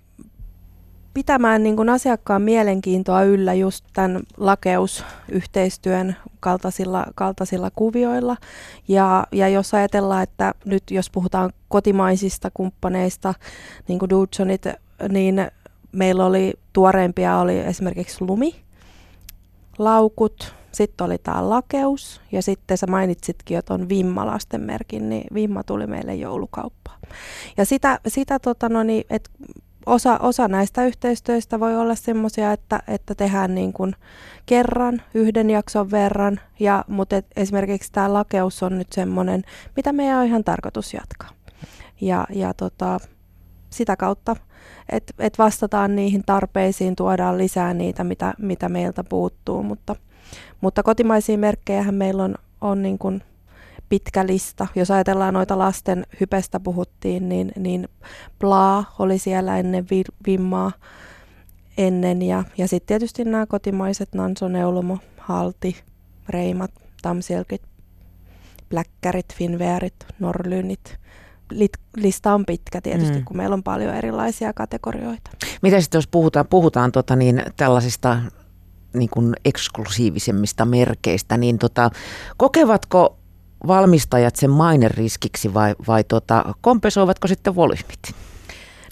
[1.17, 8.38] pitämään niin kuin asiakkaan mielenkiintoa yllä just tämän lakeusyhteistyön kaltaisilla, kaltaisilla kuvioilla.
[8.88, 13.34] Ja, ja jos ajatellaan, että nyt jos puhutaan kotimaisista kumppaneista,
[13.88, 14.65] niin kuin Dudesonit,
[15.10, 15.47] niin
[15.91, 18.56] meillä oli tuoreimpia oli esimerkiksi lumi,
[19.78, 25.63] laukut, sitten oli tämä lakeus ja sitten sä mainitsitkin että on Vimma lastenmerkin, niin Vimma
[25.63, 27.00] tuli meille joulukauppaan.
[27.58, 29.30] Ja sitä, sitä tota no niin, että
[29.86, 33.96] osa, osa näistä yhteistyöistä voi olla semmoisia, että, että tehdään niin kuin
[34.46, 39.44] kerran yhden jakson verran, ja, mutta et esimerkiksi tämä lakeus on nyt semmoinen,
[39.76, 41.30] mitä meidän on ihan tarkoitus jatkaa.
[42.02, 43.00] Ja, ja tota,
[43.70, 44.36] sitä kautta,
[44.90, 49.96] että et vastataan niihin tarpeisiin, tuodaan lisää niitä, mitä, mitä meiltä puuttuu, mutta,
[50.62, 53.24] mutta kotimaisia merkkejä meillä on, on niin kuin
[53.90, 54.68] pitkä lista.
[54.76, 57.88] Jos ajatellaan noita lasten hypestä puhuttiin, niin, niin
[58.40, 59.88] Bla oli siellä ennen
[60.28, 60.72] Vimmaa
[61.78, 65.84] ennen ja, ja sitten tietysti nämä kotimaiset Nanso, Neulomo, Halti,
[66.30, 67.62] Reimat, Tamsilkit,
[68.70, 70.98] Bläkkärit, Finvearit, Norlynit.
[71.98, 73.26] Lista on pitkä tietysti, mm.
[73.26, 75.32] kun meillä on paljon erilaisia kategorioita.
[75.62, 78.18] Mitä sitten jos puhutaan, puhutaan tota niin, tällaisista
[79.00, 81.90] niin kuin eksklusiivisemmista merkeistä, niin tota,
[82.38, 83.18] kokevatko
[83.68, 88.00] valmistajat sen maineriskiksi vai, vai tota, kompensoivatko sitten volyymit?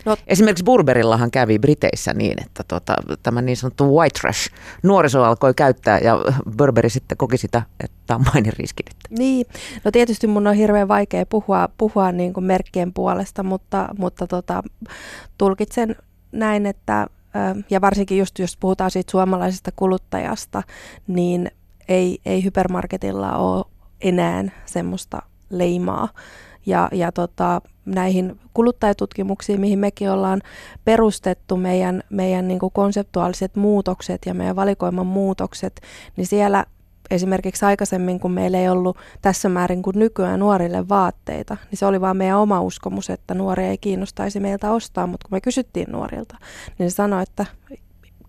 [0.06, 4.52] No, Esimerkiksi Burberillahan kävi Briteissä niin, että tota, tämä niin sanottu white trash
[4.84, 6.18] nuoriso alkoi käyttää ja
[6.58, 9.20] Burberry sitten koki sitä, että tämä on maineriski nyt.
[9.20, 9.46] Niin,
[9.84, 14.64] no tietysti mun on hirveän vaikea puhua, puhua niin kuin merkkien puolesta, mutta, mutta tota,
[15.38, 15.96] tulkitsen
[16.32, 17.08] näin, että
[17.70, 20.64] ja varsinkin just jos puhutaan siitä suomalaisesta kuluttajasta,
[21.08, 21.52] niin
[21.88, 23.66] ei, ei hypermarketilla ole
[24.02, 26.10] enää semmoista leimaa.
[26.66, 30.42] Ja, ja tota, näihin kuluttajatutkimuksiin, mihin mekin ollaan
[30.86, 35.82] perustettu meidän, meidän niin konseptuaaliset muutokset ja meidän valikoiman muutokset,
[36.18, 36.66] niin siellä
[37.10, 42.02] esimerkiksi aikaisemmin, kun meillä ei ollut tässä määrin kuin nykyään nuorille vaatteita, niin se oli
[42.02, 46.38] vaan meidän oma uskomus, että nuoria ei kiinnostaisi meiltä ostaa, mutta kun me kysyttiin nuorilta,
[46.80, 47.46] niin se sanoi, että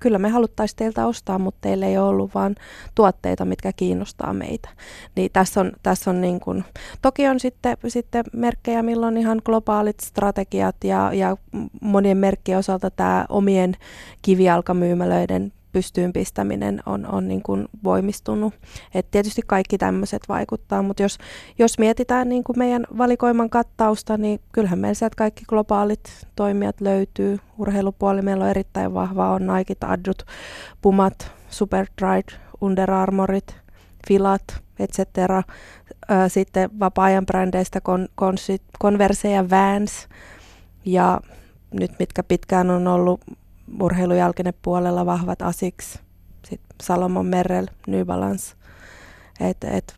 [0.01, 2.55] kyllä me haluttaisiin teiltä ostaa, mutta teillä ei ole ollut vaan
[2.95, 4.69] tuotteita, mitkä kiinnostaa meitä.
[5.17, 6.65] Niin tässä on, tässä on niin kuin,
[7.03, 11.37] toki on sitten, sitten merkkejä, milloin ihan globaalit strategiat ja, ja
[11.81, 13.75] monien merkkien osalta tämä omien
[14.23, 18.55] kivialkamyymälöiden pystyyn pistäminen on, on niin kuin voimistunut.
[18.95, 21.19] Et tietysti kaikki tämmöiset vaikuttaa, mutta jos,
[21.59, 27.39] jos mietitään niin kuin meidän valikoiman kattausta, niin kyllähän meillä sieltä kaikki globaalit toimijat löytyy.
[27.59, 30.23] Urheilupuoli meillä on erittäin vahva, on Nike, Addut,
[30.83, 33.57] Pumat, Superdride, Under Armourit,
[34.09, 34.45] Filat,
[34.79, 34.99] etc.
[36.29, 37.81] Sitten vapaa-ajan brändeistä
[38.83, 40.09] Converse ja Vans
[40.85, 41.21] ja
[41.73, 43.21] nyt mitkä pitkään on ollut
[43.81, 45.99] urheilujalkinepuolella vahvat Asics,
[46.45, 48.55] sitten Salomon Merrell, New Balance,
[49.41, 49.95] et, et,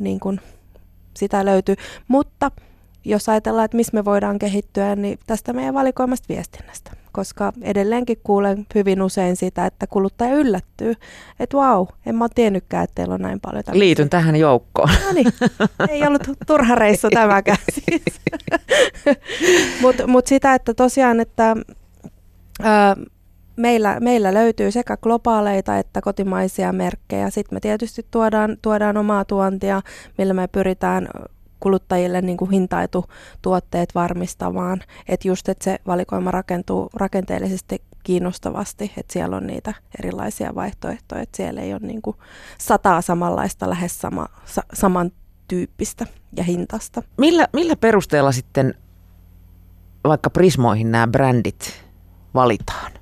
[0.00, 0.40] niin kun
[1.16, 1.74] sitä löytyy.
[2.08, 2.50] Mutta
[3.04, 6.90] jos ajatellaan, että missä me voidaan kehittyä, niin tästä meidän valikoimasta viestinnästä.
[7.12, 10.94] Koska edelleenkin kuulen hyvin usein sitä, että kuluttaja yllättyy,
[11.40, 13.86] että vau, en mä ole tiennytkään, että teillä on näin paljon tämmöisiä.
[13.86, 14.88] Liityn tähän joukkoon.
[15.06, 15.32] No niin,
[15.88, 18.20] ei ollut turha reissu tämäkään siis.
[19.82, 21.56] Mutta mut sitä, että tosiaan, että
[23.56, 27.30] meillä, meillä löytyy sekä globaaleita että kotimaisia merkkejä.
[27.30, 29.82] Sitten me tietysti tuodaan, tuodaan omaa tuontia,
[30.18, 31.08] millä me pyritään
[31.60, 33.04] kuluttajille niin kuin hintaitu
[33.42, 40.54] tuotteet varmistamaan, että just että se valikoima rakentuu rakenteellisesti kiinnostavasti, että siellä on niitä erilaisia
[40.54, 42.16] vaihtoehtoja, että siellä ei ole niin kuin
[42.58, 47.02] sataa samanlaista lähes sama, sa, samantyyppistä ja hintasta.
[47.18, 48.74] Millä, millä perusteella sitten
[50.04, 51.85] vaikka Prismoihin nämä brändit
[52.36, 52.92] valitaan?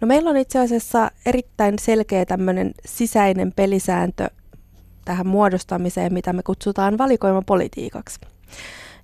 [0.00, 4.30] No meillä on itse asiassa erittäin selkeä tämmöinen sisäinen pelisääntö
[5.04, 8.20] tähän muodostamiseen, mitä me kutsutaan valikoimapolitiikaksi.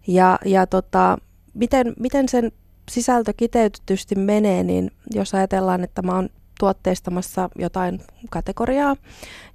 [0.06, 1.18] Ja, ja tota,
[1.54, 2.52] miten, miten sen
[2.90, 6.28] sisältö kiteytetysti menee, niin jos ajatellaan, että mä oon
[6.60, 8.96] tuotteistamassa jotain kategoriaa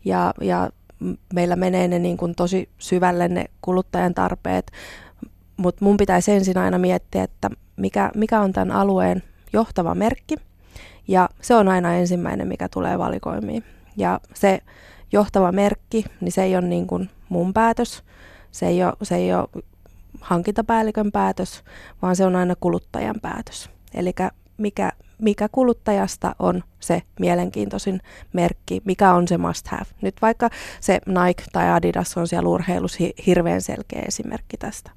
[0.06, 0.70] ja, ja
[1.34, 4.72] meillä menee ne niin kuin tosi syvälle ne kuluttajan tarpeet,
[5.58, 10.36] mutta mun pitäisi ensin aina miettiä, että mikä, mikä on tämän alueen johtava merkki
[11.08, 13.64] ja se on aina ensimmäinen, mikä tulee valikoimiin.
[13.98, 14.60] Ja se
[15.12, 18.04] johtava merkki, niin se ei ole niin kuin mun päätös,
[18.52, 19.64] se ei ole, se ei ole
[20.22, 21.64] hankintapäällikön päätös,
[22.02, 23.70] vaan se on aina kuluttajan päätös.
[23.94, 24.14] Eli
[24.58, 28.00] mikä, mikä kuluttajasta on se mielenkiintoisin
[28.34, 29.86] merkki, mikä on se must have.
[30.02, 34.92] Nyt vaikka se Nike tai Adidas on siellä urheilussa hirveän selkeä esimerkki tästä.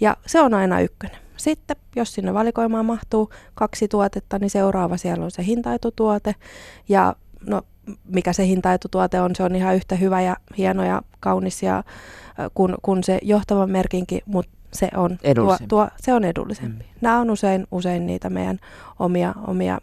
[0.00, 1.25] Ja se on aina ykkönen.
[1.36, 6.34] Sitten, jos sinne valikoimaan mahtuu kaksi tuotetta, niin seuraava siellä on se hintaitutuote.
[6.88, 7.62] Ja no,
[8.04, 11.82] mikä se hintaitutuote on, se on ihan yhtä hyvä ja hieno ja kaunis ja,
[12.54, 16.84] kun, kun se johtavan merkinkin, mutta se on, tuo, tuo, se on edullisempi.
[16.84, 16.98] Mm.
[17.00, 18.58] Nämä on usein, usein niitä meidän
[18.98, 19.78] omia, omia,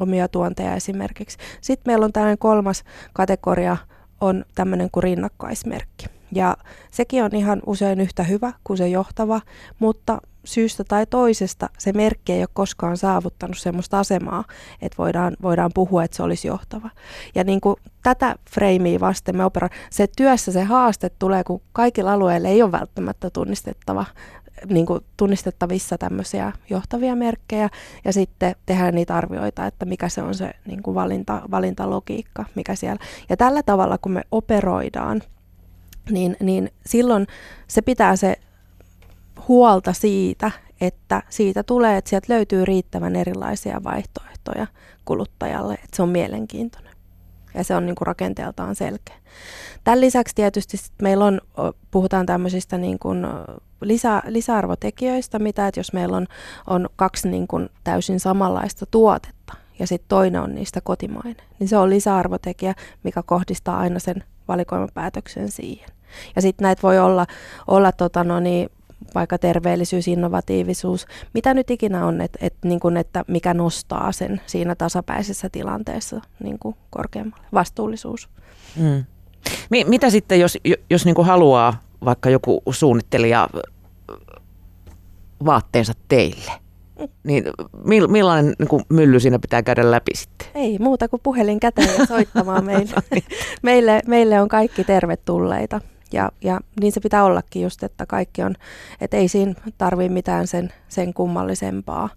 [0.00, 1.38] omia tuonteja esimerkiksi.
[1.60, 3.76] Sitten meillä on tällainen kolmas kategoria,
[4.20, 6.06] on tämmöinen kuin rinnakkaismerkki.
[6.32, 6.56] Ja
[6.90, 9.40] sekin on ihan usein yhtä hyvä kuin se johtava,
[9.78, 14.44] mutta syystä tai toisesta se merkki ei ole koskaan saavuttanut sellaista asemaa,
[14.82, 16.90] että voidaan, voidaan puhua, että se olisi johtava.
[17.34, 22.12] Ja niin kuin tätä freimiä vasten me opera, se työssä se haaste tulee, kun kaikilla
[22.12, 24.04] alueilla ei ole välttämättä tunnistettava
[24.68, 27.68] niin kuin tunnistettavissa tämmöisiä johtavia merkkejä
[28.04, 32.74] ja sitten tehdään niitä arvioita, että mikä se on se niin kuin valinta, valintalogiikka, mikä
[32.74, 33.04] siellä.
[33.28, 35.22] Ja tällä tavalla, kun me operoidaan,
[36.10, 37.26] niin, niin silloin
[37.68, 38.36] se pitää se
[39.50, 44.66] huolta siitä, että siitä tulee, että sieltä löytyy riittävän erilaisia vaihtoehtoja
[45.04, 46.92] kuluttajalle, että se on mielenkiintoinen
[47.54, 49.16] ja se on niin kuin rakenteeltaan selkeä.
[49.84, 51.40] Tämän lisäksi tietysti meillä on,
[51.90, 53.26] puhutaan tämmöisistä niin kuin
[53.80, 56.26] lisä, lisäarvotekijöistä, mitä että jos meillä on,
[56.66, 61.76] on kaksi niin kuin täysin samanlaista tuotetta ja sitten toinen on niistä kotimainen, niin se
[61.76, 65.88] on lisäarvotekijä, mikä kohdistaa aina sen valikoimapäätöksen siihen.
[66.36, 67.26] Ja sitten näitä voi olla,
[67.66, 68.70] olla tota no niin,
[69.14, 74.40] vaikka terveellisyys, innovatiivisuus, mitä nyt ikinä on, että et, niin kun, että mikä nostaa sen
[74.46, 77.44] siinä tasapäisessä tilanteessa niin kuin korkeammalle.
[77.52, 78.28] Vastuullisuus.
[78.76, 79.04] Mm.
[79.86, 80.58] Mitä sitten, jos,
[80.90, 83.48] jos niin kuin haluaa vaikka joku suunnittelija
[85.44, 86.52] vaatteensa teille?
[87.24, 87.44] Niin
[88.08, 90.48] millainen niin kuin mylly siinä pitää käydä läpi sitten?
[90.54, 92.94] Ei muuta kuin puhelin käteen ja soittamaan meille.
[93.62, 94.02] meille.
[94.06, 95.80] Meille on kaikki tervetulleita.
[96.12, 98.54] Ja, ja niin se pitää ollakin just, että kaikki on,
[99.00, 102.08] että ei siinä tarvi mitään sen, sen kummallisempaa.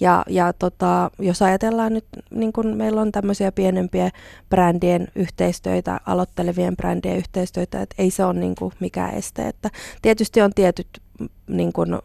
[0.00, 4.10] Ja, ja tota, jos ajatellaan nyt, niin kun meillä on tämmöisiä pienempiä
[4.50, 9.48] brändien yhteistyötä, aloittelevien brändien yhteistyötä, että ei se ole niin kuin mikään este.
[9.48, 9.70] Että
[10.02, 10.88] tietysti on tietyt
[11.46, 11.98] niin kuin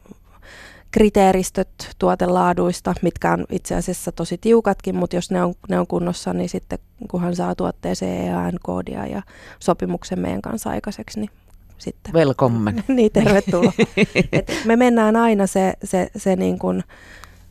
[0.91, 6.33] kriteeristöt tuotelaaduista, mitkä on itse asiassa tosi tiukatkin, mutta jos ne on, ne on kunnossa,
[6.33, 6.79] niin sitten
[7.11, 9.21] kunhan saa tuotteeseen EAN-koodia ja
[9.59, 11.29] sopimuksen meidän kanssa aikaiseksi, niin
[11.77, 12.13] sitten.
[12.13, 12.73] Welcome.
[12.87, 13.73] niin, tervetuloa.
[14.31, 16.83] Et me mennään aina se, se, se niin kuin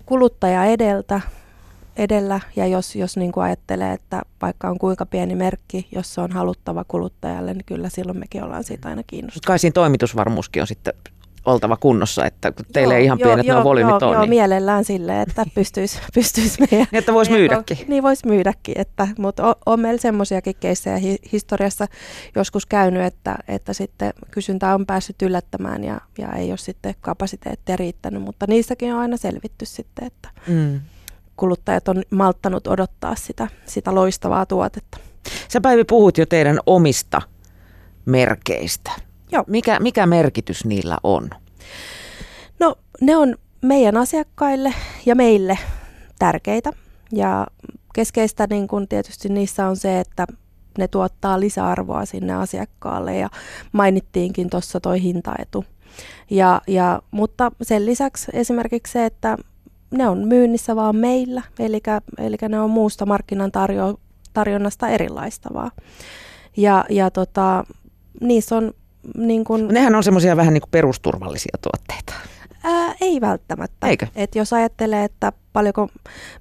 [0.06, 1.20] kuluttaja edeltä,
[1.96, 6.20] edellä ja jos, jos niin kuin ajattelee, että vaikka on kuinka pieni merkki, jos se
[6.20, 9.46] on haluttava kuluttajalle, niin kyllä silloin mekin ollaan siitä aina kiinnostuneita.
[9.46, 10.94] Kai siinä toimitusvarmuuskin on sitten
[11.44, 14.14] oltava kunnossa, että teille joo, ihan pienet joo, nuo volyymit joo, on.
[14.14, 14.30] Joo, niin...
[14.30, 16.86] mielellään sille, että pystyisi pystyis meidän...
[16.90, 17.78] niin, että voisi myydäkin.
[17.88, 21.86] Niin voisi myydäkin, että, mutta on, on meillä semmoisiakin keissejä hi, historiassa
[22.36, 27.76] joskus käynyt, että, että sitten kysyntä on päässyt yllättämään ja, ja ei ole sitten kapasiteettia
[27.76, 30.80] riittänyt, mutta niissäkin on aina selvitty sitten, että mm.
[31.36, 34.98] kuluttajat on malttanut odottaa sitä, sitä loistavaa tuotetta.
[35.48, 37.22] Sä Päivi puhut jo teidän omista
[38.06, 39.09] merkeistä.
[39.32, 39.44] Joo.
[39.46, 41.30] Mikä, mikä merkitys niillä on?
[42.60, 44.74] No ne on meidän asiakkaille
[45.06, 45.58] ja meille
[46.18, 46.70] tärkeitä.
[47.12, 47.46] Ja
[47.94, 50.26] keskeistä niin kun tietysti niissä on se, että
[50.78, 53.28] ne tuottaa lisäarvoa sinne asiakkaalle ja
[53.72, 55.64] mainittiinkin tuossa toi hintaetu.
[56.30, 59.36] Ja, ja, mutta sen lisäksi esimerkiksi se, että
[59.90, 61.80] ne on myynnissä vaan meillä, eli,
[62.18, 64.00] eli ne on muusta markkinan tarjo,
[64.32, 65.70] tarjonnasta erilaistavaa.
[66.56, 67.64] Ja, ja tota,
[68.20, 68.72] niissä on
[69.16, 72.12] niin kun, Nehän on semmoisia vähän niin kuin perusturvallisia tuotteita.
[72.64, 73.86] Ää, ei välttämättä.
[73.86, 74.06] Eikö?
[74.14, 75.88] Et jos ajattelee, että paljonko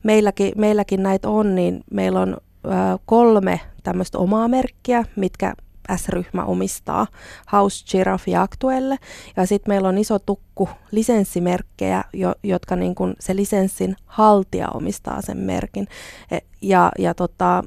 [0.04, 5.54] meilläkin, meilläkin näitä on, niin meillä on ää, kolme tämmöistä omaa merkkiä, mitkä
[5.96, 7.08] S-ryhmä omistaa,
[7.52, 8.98] House, Giraffe ja Actuelle.
[9.38, 15.22] Ja sitten meillä on iso tukku lisenssimerkkejä, jo, jotka niin kun se lisenssin haltija omistaa
[15.22, 15.88] sen merkin.
[16.32, 17.64] E, ja, ja tota,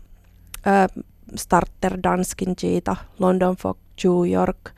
[1.37, 4.71] Starter Danskin Cheetah, London Fog New York,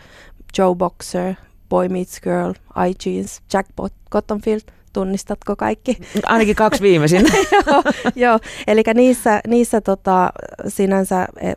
[0.59, 1.35] Joe Boxer,
[1.69, 2.53] Boy Meets Girl,
[2.89, 4.61] iJeans, Jackpot, Cottonfield,
[4.93, 5.99] tunnistatko kaikki?
[6.27, 7.23] Ainakin kaksi viimeisin.
[7.67, 7.83] joo,
[8.15, 10.33] joo, eli niissä, niissä tota,
[10.69, 11.53] sinänsä e,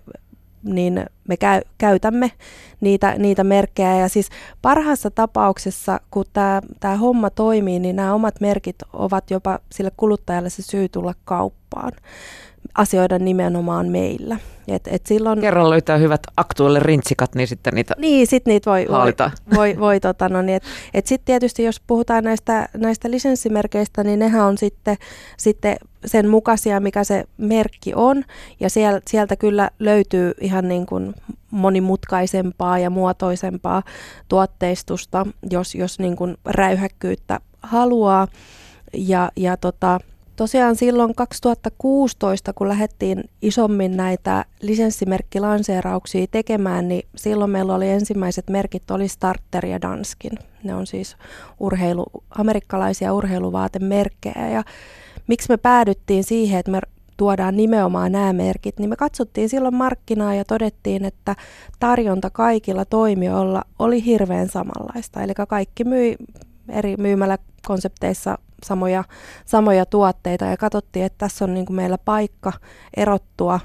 [0.64, 2.32] niin me käy, käytämme
[2.82, 3.98] niitä, niitä merkkejä.
[3.98, 4.30] Ja siis
[4.62, 6.26] parhaassa tapauksessa, kun
[6.80, 11.92] tämä homma toimii, niin nämä omat merkit ovat jopa sille kuluttajalle se syy tulla kauppaan
[12.78, 14.38] asioida nimenomaan meillä.
[14.68, 18.86] Et, et silloin, Kerran löytää hyvät aktuelle rintsikat, niin sitten niitä Niin, sitten niitä voi,
[18.90, 19.14] voi,
[19.56, 20.64] voi, voi tota, no niin, et,
[20.94, 24.98] et sitten tietysti jos puhutaan näistä, näistä lisenssimerkeistä, niin nehän on sitten,
[25.38, 28.24] sitten sen mukaisia, mikä se merkki on,
[28.60, 31.14] ja siel, sieltä kyllä löytyy ihan niin kuin
[31.52, 33.84] monimutkaisempaa ja muotoisempaa
[34.28, 38.28] tuotteistusta, jos, jos niin kuin räyhäkkyyttä haluaa,
[38.94, 40.00] ja, ja tota,
[40.38, 48.92] Tosiaan silloin 2016, kun lähdettiin isommin näitä lisenssimerkkilanseerauksia tekemään, niin silloin meillä oli ensimmäiset merkit,
[48.92, 50.32] oli Starter ja Danskin.
[50.64, 51.18] Ne on siis
[51.60, 52.06] urheilu,
[52.38, 54.50] amerikkalaisia urheiluvaatemerkkejä.
[54.50, 54.64] Ja
[55.28, 56.80] miksi me päädyttiin siihen, että me
[57.18, 61.36] tuodaan nimenomaan nämä merkit, niin me katsottiin silloin markkinaa ja todettiin, että
[61.80, 65.22] tarjonta kaikilla toimijoilla oli hirveän samanlaista.
[65.22, 66.16] Eli kaikki myi
[66.70, 69.04] eri myymäläkonsepteissa samoja,
[69.46, 72.54] samoja tuotteita ja katsottiin, että tässä on niin kuin meillä paikka
[72.98, 73.60] erottua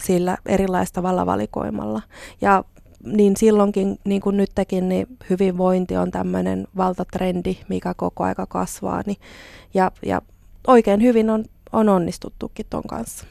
[0.00, 2.02] sillä erilaista vallavalikoimalla.
[2.40, 2.64] Ja
[3.04, 9.02] niin silloinkin, niin kuin nytkin, niin hyvinvointi on tämmöinen valtatrendi, mikä koko aika kasvaa.
[9.06, 9.16] Niin,
[9.74, 10.22] ja, ja
[10.66, 13.26] oikein hyvin on, on onnistuttukin ton kanssa.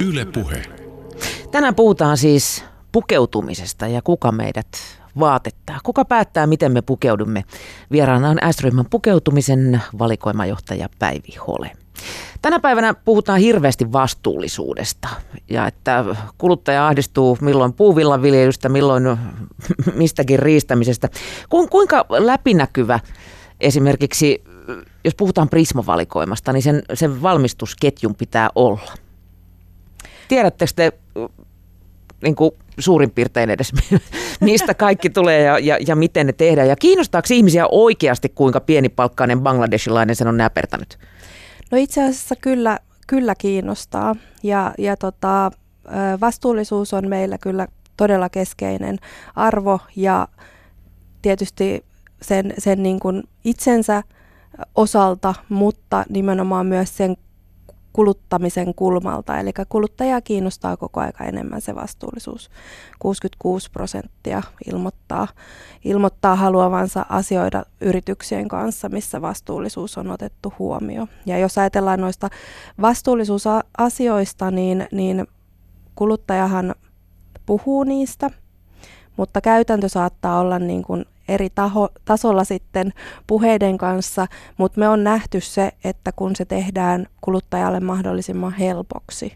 [0.00, 0.83] Yle Puhe.
[1.54, 4.66] Tänään puhutaan siis pukeutumisesta ja kuka meidät
[5.20, 5.80] vaatettaa.
[5.84, 7.44] Kuka päättää, miten me pukeudumme?
[7.92, 11.70] Vieraana on S-ryhmän pukeutumisen valikoimajohtaja Päivi Hole.
[12.42, 15.08] Tänä päivänä puhutaan hirveästi vastuullisuudesta
[15.50, 16.04] ja että
[16.38, 19.04] kuluttaja ahdistuu milloin puuvillan viljelystä, milloin
[19.94, 21.08] mistäkin riistämisestä.
[21.70, 23.00] Kuinka läpinäkyvä
[23.60, 24.44] esimerkiksi,
[25.04, 28.92] jos puhutaan prismavalikoimasta, niin sen, sen valmistusketjun pitää olla?
[30.28, 30.92] Tiedättekö te
[32.24, 33.72] niin kuin suurin piirtein edes,
[34.40, 36.68] mistä kaikki tulee ja, ja, ja miten ne tehdään.
[36.68, 40.98] Ja kiinnostaako ihmisiä oikeasti, kuinka pienipalkkainen bangladesilainen sen on näpertänyt?
[41.70, 44.16] No itse asiassa kyllä, kyllä kiinnostaa.
[44.42, 45.50] Ja, ja tota,
[46.20, 48.98] vastuullisuus on meillä kyllä todella keskeinen
[49.36, 50.28] arvo ja
[51.22, 51.84] tietysti
[52.22, 54.02] sen, sen niin kuin itsensä
[54.74, 57.16] osalta, mutta nimenomaan myös sen
[57.94, 59.38] kuluttamisen kulmalta.
[59.38, 62.50] Eli kuluttajaa kiinnostaa koko aika enemmän se vastuullisuus.
[62.98, 65.28] 66 prosenttia ilmoittaa,
[65.84, 71.08] ilmoittaa haluavansa asioida yrityksien kanssa, missä vastuullisuus on otettu huomioon.
[71.26, 72.28] Ja jos ajatellaan noista
[72.80, 75.26] vastuullisuusasioista, niin, niin
[75.94, 76.74] kuluttajahan
[77.46, 78.30] puhuu niistä,
[79.16, 82.92] mutta käytäntö saattaa olla niin kuin eri taho, tasolla sitten
[83.26, 89.32] puheiden kanssa, mutta me on nähty se, että kun se tehdään kuluttajalle mahdollisimman helpoksi,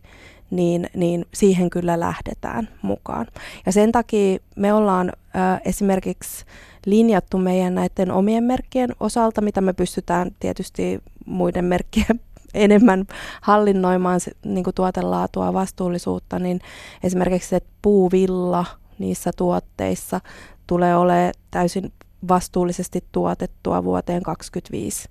[0.51, 3.27] niin, niin siihen kyllä lähdetään mukaan.
[3.67, 6.45] Ja sen takia me ollaan ö, esimerkiksi
[6.87, 12.21] linjattu meidän näiden omien merkkien osalta, mitä me pystytään tietysti muiden merkkien
[12.55, 13.07] enemmän
[13.41, 16.61] hallinnoimaan niin kuin tuotelaatua vastuullisuutta, niin
[17.03, 18.65] esimerkiksi se puuvilla
[18.99, 20.21] niissä tuotteissa
[20.69, 21.93] tulee olemaan täysin
[22.29, 25.09] vastuullisesti tuotettua vuoteen 2025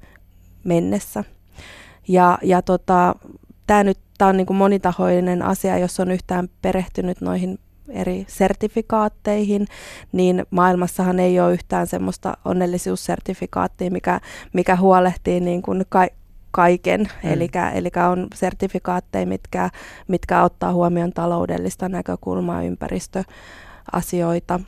[0.63, 1.23] mennessä.
[2.07, 3.15] Ja, ja tota,
[3.67, 9.67] tämä nyt tää on niin kuin monitahoinen asia, jos on yhtään perehtynyt noihin eri sertifikaatteihin,
[10.11, 14.19] niin maailmassahan ei ole yhtään semmoista onnellisuussertifikaattia, mikä,
[14.53, 16.07] mikä huolehtii niin kuin ka-
[16.51, 17.01] kaiken.
[17.23, 17.29] Mm.
[17.73, 19.69] Eli on sertifikaatteja, mitkä,
[20.07, 24.59] mitkä ottaa huomioon taloudellista näkökulmaa, ympäristöasioita–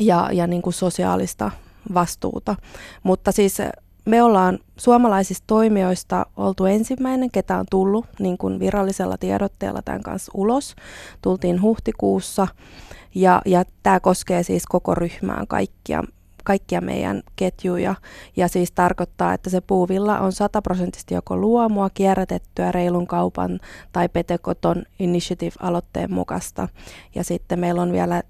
[0.00, 1.50] ja, ja niin kuin sosiaalista
[1.94, 2.56] vastuuta.
[3.02, 3.58] Mutta siis
[4.04, 10.32] me ollaan suomalaisista toimijoista oltu ensimmäinen, ketä on tullut niin kuin virallisella tiedotteella tämän kanssa
[10.34, 10.74] ulos.
[11.22, 12.48] Tultiin huhtikuussa
[13.14, 16.04] ja, ja tämä koskee siis koko ryhmään kaikkia,
[16.44, 17.94] kaikkia meidän ketjuja.
[18.36, 23.60] Ja siis tarkoittaa, että se puuvilla on sataprosenttisesti joko luomua, kierrätettyä, reilun kaupan
[23.92, 26.68] tai Petekoton Initiative-aloitteen mukaista.
[27.14, 28.22] Ja sitten meillä on vielä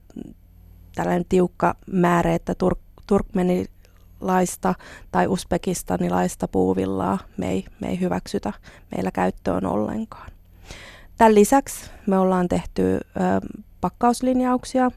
[0.99, 4.75] tällainen tiukka määrä, että Tur- turkmenilaista
[5.13, 8.53] tai uzbekistanilaista puuvillaa me ei, me ei hyväksytä
[8.95, 10.31] meillä käyttöön ollenkaan.
[11.17, 13.01] Tämän lisäksi me ollaan tehty ö,
[13.81, 14.91] pakkauslinjauksia,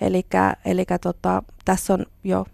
[0.00, 0.26] eli,
[0.64, 2.46] eli tota, tässä on jo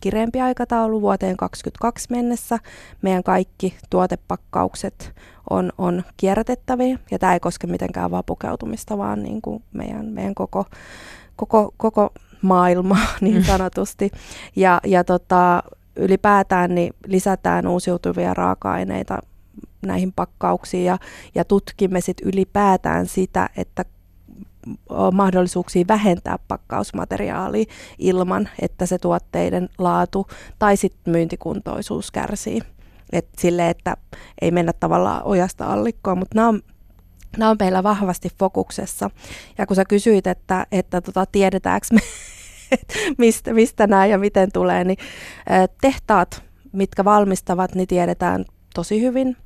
[0.00, 2.58] kireempi aikataulu vuoteen 2022 mennessä.
[3.02, 5.12] Meidän kaikki tuotepakkaukset
[5.50, 10.34] on, on kierrätettäviä ja tämä ei koske mitenkään vaan pukeutumista, vaan niin kuin meidän, meidän
[10.34, 10.64] koko,
[11.36, 12.10] koko, koko
[12.42, 14.10] maailma niin sanotusti.
[14.56, 15.62] Ja, ja tota,
[15.96, 19.18] ylipäätään niin lisätään uusiutuvia raaka-aineita
[19.86, 20.98] näihin pakkauksiin ja,
[21.34, 23.84] ja tutkimme sit ylipäätään sitä, että
[25.12, 27.64] mahdollisuuksia vähentää pakkausmateriaalia
[27.98, 30.26] ilman, että se tuotteiden laatu
[30.58, 32.60] tai sitten myyntikuntoisuus kärsii.
[33.12, 33.96] Et sille, että
[34.40, 36.62] ei mennä tavallaan ojasta allikkoon, mutta nämä on,
[37.36, 39.10] nämä on meillä vahvasti fokuksessa.
[39.58, 42.00] Ja kun sä kysyit, että, että tota, tiedetäänkö me,
[43.18, 44.98] mistä, mistä nämä ja miten tulee, niin
[45.80, 49.36] tehtaat, mitkä valmistavat, niin tiedetään tosi hyvin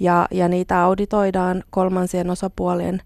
[0.00, 3.00] ja, ja niitä auditoidaan kolmansien osapuolien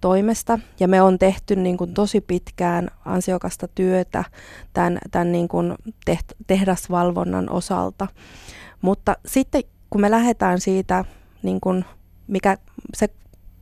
[0.00, 0.58] toimesta.
[0.80, 4.24] Ja me on tehty niin kuin tosi pitkään ansiokasta työtä
[4.72, 5.74] tämän, tämän niin kuin
[6.04, 8.06] teht, tehdasvalvonnan osalta.
[8.82, 11.04] Mutta sitten kun me lähdetään siitä,
[11.42, 11.84] niin kuin
[12.26, 12.58] mikä,
[12.94, 13.08] se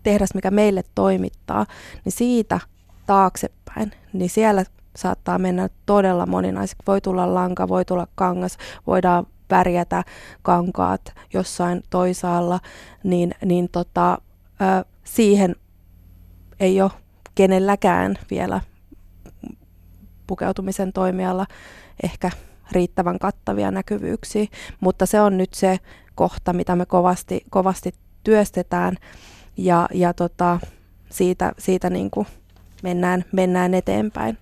[0.06, 1.66] tehdas, mikä meille toimittaa,
[2.04, 2.60] niin siitä
[3.06, 4.64] taaksepäin, niin siellä
[4.96, 6.82] saattaa mennä todella moninaiseksi.
[6.86, 10.04] Voi tulla lanka, voi tulla kangas, voidaan värjätä
[10.42, 12.60] kankaat jossain toisaalla,
[13.04, 14.18] niin, niin tota,
[14.60, 15.56] ö, siihen
[16.60, 16.90] ei ole
[17.34, 18.60] kenelläkään vielä
[20.26, 21.46] pukeutumisen toimiala
[22.02, 22.30] ehkä
[22.72, 24.46] riittävän kattavia näkyvyyksiä,
[24.80, 25.78] mutta se on nyt se
[26.14, 27.94] kohta, mitä me kovasti, kovasti
[28.24, 28.96] työstetään
[29.56, 30.58] ja, ja tota,
[31.10, 32.26] siitä, siitä niin kuin
[32.82, 34.38] mennään, mennään eteenpäin.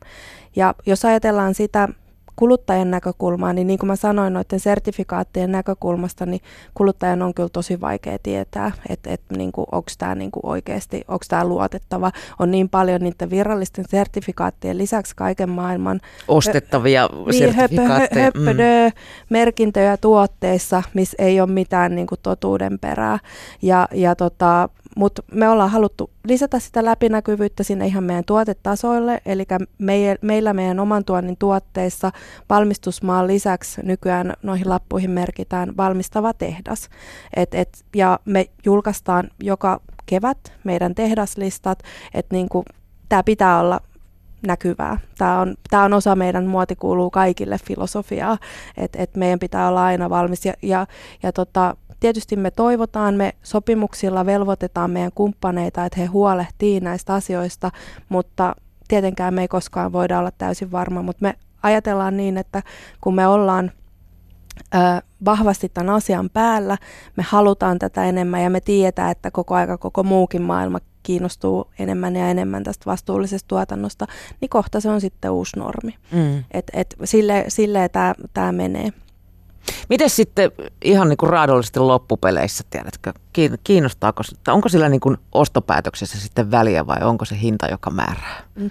[0.56, 1.88] Ja jos ajatellaan sitä
[2.36, 6.40] kuluttajan näkökulmaa, niin niin kuin mä sanoin noiden sertifikaattien näkökulmasta, niin
[6.74, 11.44] kuluttajan on kyllä tosi vaikea tietää, että, että niin onko tämä niin oikeasti, onko tämä
[11.44, 12.10] luotettava.
[12.38, 18.24] On niin paljon niiden virallisten sertifikaattien lisäksi kaiken maailman ostettavia hö, niin, sertifikaatteja.
[18.24, 18.92] Höpö, höpödö, mm.
[19.30, 23.18] merkintöjä tuotteissa, missä ei ole mitään niin kuin totuuden perää.
[23.62, 29.47] Ja, ja tota, mutta me ollaan haluttu lisätä sitä läpinäkyvyyttä sinne ihan meidän tuotetasoille, eli
[30.22, 32.12] meillä meidän oman tuonnin tuotteissa
[32.51, 36.88] valmistusmaan lisäksi nykyään noihin lappuihin merkitään valmistava tehdas.
[37.36, 41.78] Et, et, ja me julkaistaan joka kevät meidän tehdaslistat,
[42.14, 42.64] että niinku,
[43.09, 43.80] tämä pitää olla
[44.47, 44.99] näkyvää.
[45.18, 48.38] Tämä on, tämä on osa meidän muoti kuuluu kaikille filosofiaa,
[48.76, 50.47] että et meidän pitää olla aina valmis.
[50.47, 50.86] Ja, ja,
[51.22, 57.70] ja tota, tietysti me toivotaan, me sopimuksilla velvoitetaan meidän kumppaneita, että he huolehtii näistä asioista,
[58.09, 58.57] mutta
[58.88, 62.62] tietenkään me ei koskaan voida olla täysin varma, mutta me ajatellaan niin, että
[63.01, 63.70] kun me ollaan
[65.24, 66.78] vahvasti tämän asian päällä,
[67.16, 72.16] me halutaan tätä enemmän ja me tiedetään, että koko aika koko muukin maailma kiinnostuu enemmän
[72.16, 74.07] ja enemmän tästä vastuullisesta tuotannosta,
[74.40, 75.94] niin kohta se on sitten uusi normi.
[76.12, 76.44] Mm.
[76.50, 77.90] Et, et sille, silleen
[78.34, 78.92] tämä menee.
[79.88, 80.52] Miten sitten
[80.84, 83.12] ihan niin kuin raadollisesti loppupeleissä, tiedätkö,
[83.64, 88.42] kiinnostaako, onko sillä niin kuin ostopäätöksessä sitten väliä vai onko se hinta, joka määrää?
[88.55, 88.70] Mm.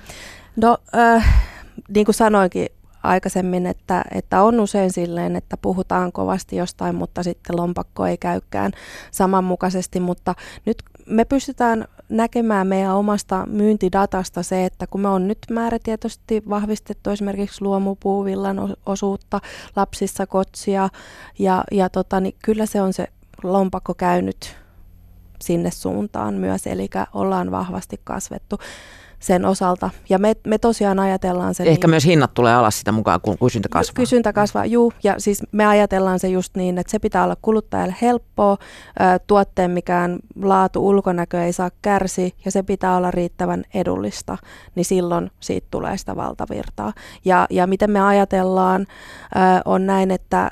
[0.56, 1.46] No, äh,
[1.90, 2.68] niin kuin sanoinkin
[3.04, 8.72] aikaisemmin, että, että on usein silleen, että puhutaan kovasti jostain, mutta sitten lompakko ei käykään
[9.12, 15.38] samanmukaisesti, mutta nyt me pystytään näkemään meidän omasta myyntidatasta se, että kun me on nyt
[15.52, 19.40] määrätietoisesti vahvistettu esimerkiksi luomupuuvillan osuutta
[19.76, 20.90] lapsissa kotsia
[21.40, 23.08] ja, ja tota, niin kyllä se on se
[23.44, 24.56] lompakko käynyt
[25.42, 28.58] sinne suuntaan myös, eli ollaan vahvasti kasvettu
[29.24, 29.90] sen osalta.
[30.10, 33.38] Ja me, me tosiaan ajatellaan se Ehkä niin, myös hinnat tulee alas sitä mukaan, kun
[33.38, 33.94] kysyntä kasvaa.
[33.96, 34.94] Kysyntä kasvaa, juu.
[35.04, 38.58] Ja siis me ajatellaan se just niin, että se pitää olla kuluttajalle helppoa,
[39.28, 44.38] tuotteen mikään laatu, ulkonäkö ei saa kärsi ja se pitää olla riittävän edullista,
[44.76, 46.94] niin silloin siitä tulee sitä valtavirtaa.
[47.26, 48.88] Ja, ja miten me ajatellaan
[49.66, 50.52] on näin, että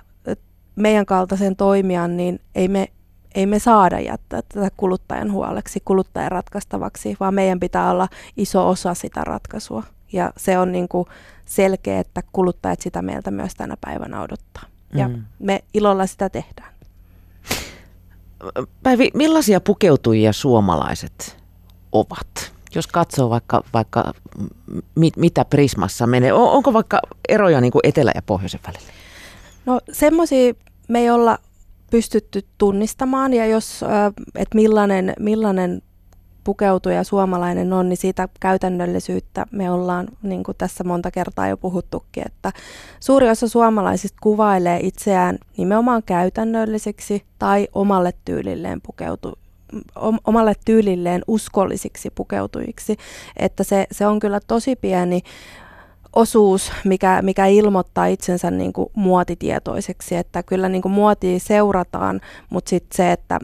[0.76, 2.88] meidän kaltaisen toimijan, niin ei me
[3.36, 8.08] ei me saada jättää tätä kuluttajan huoleksi, kuluttajan ratkaistavaksi, vaan meidän pitää olla
[8.38, 9.84] iso osa sitä ratkaisua.
[10.14, 11.08] Ja se on niin kuin
[11.46, 14.64] selkeä, että kuluttajat sitä meiltä myös tänä päivänä odottaa.
[14.94, 15.24] Ja mm.
[15.40, 16.74] me ilolla sitä tehdään.
[18.84, 21.38] Päivi, millaisia pukeutujia suomalaiset
[21.92, 22.52] ovat?
[22.76, 24.14] Jos katsoo vaikka, vaikka
[24.96, 28.92] mit, mitä Prismassa menee, on, onko vaikka eroja niin kuin etelä- ja pohjoisen välillä?
[29.66, 30.54] No semmoisia
[30.88, 31.40] me ei olla
[31.92, 33.34] pystytty tunnistamaan.
[33.34, 33.86] Ja jos,
[34.36, 35.82] että millainen, millainen
[36.44, 42.24] pukeutuja suomalainen on, niin siitä käytännöllisyyttä me ollaan niin kuin tässä monta kertaa jo puhuttukin,
[42.26, 42.52] että
[43.00, 49.38] suuri osa suomalaisista kuvailee itseään nimenomaan käytännölliseksi tai omalle tyylilleen pukeutu,
[50.26, 52.98] omalle tyylilleen uskollisiksi pukeutujiksi,
[53.38, 55.22] että se, se on kyllä tosi pieni
[56.14, 62.70] osuus, mikä, mikä ilmoittaa itsensä niin kuin muotitietoiseksi, että kyllä niin kuin muotia seurataan, mutta
[62.70, 63.40] sitten se, että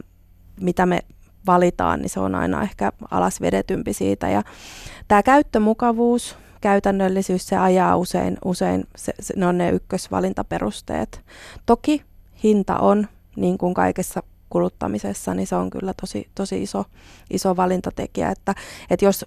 [0.60, 1.00] mitä me
[1.46, 4.28] valitaan, niin se on aina ehkä alas vedetympi siitä.
[4.28, 4.42] Ja
[5.08, 11.20] tämä käyttömukavuus, käytännöllisyys, se ajaa usein, usein se, se, ne on ne ykkösvalintaperusteet.
[11.66, 12.02] Toki
[12.42, 16.84] hinta on, niin kuin kaikessa kuluttamisessa, niin se on kyllä tosi, tosi iso,
[17.30, 18.54] iso valintatekijä, että,
[18.90, 19.26] että jos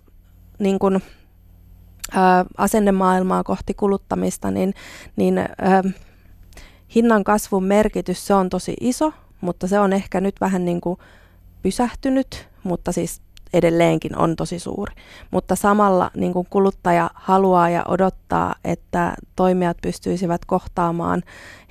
[0.60, 1.02] niin kuin,
[2.16, 4.74] ä, asennemaailmaa kohti kuluttamista, niin,
[5.16, 5.48] niin ä,
[6.96, 11.00] hinnan kasvun merkitys se on tosi iso, mutta se on ehkä nyt vähän niin kuin
[11.62, 13.22] pysähtynyt, mutta siis
[13.54, 14.96] edelleenkin on tosi suuri.
[15.32, 21.22] Mutta samalla niin kuin kuluttaja haluaa ja odottaa, että toimijat pystyisivät kohtaamaan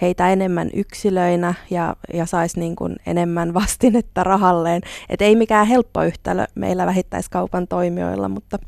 [0.00, 4.82] heitä enemmän yksilöinä ja, ja saisi niin kuin enemmän vastinetta rahalleen.
[5.08, 8.58] Et ei mikään helppo yhtälö meillä vähittäiskaupan toimijoilla, mutta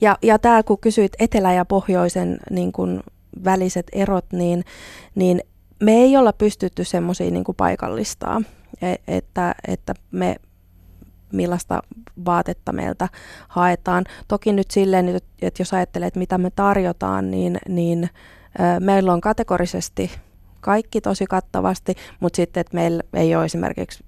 [0.00, 3.00] ja, ja tämä kun kysyit etelä- ja pohjoisen niin kuin
[3.44, 4.64] väliset erot, niin,
[5.14, 5.40] niin
[5.82, 8.42] me ei olla pystytty semmoisia niin paikallistaa,
[8.82, 10.36] e, että, että me
[11.32, 11.82] millaista
[12.24, 13.08] vaatetta meiltä
[13.48, 14.04] haetaan.
[14.28, 18.10] Toki nyt silleen, että jos ajattelee, että mitä me tarjotaan, niin, niin
[18.80, 20.10] meillä on kategorisesti
[20.60, 24.04] kaikki tosi kattavasti, mutta sitten, että meillä ei ole esimerkiksi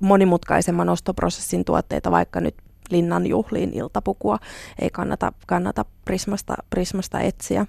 [0.00, 2.54] monimutkaisemman ostoprosessin tuotteita, vaikka nyt
[2.90, 4.38] linnan juhliin iltapukua
[4.78, 7.66] ei kannata, kannata Prismasta, Prismasta etsiä.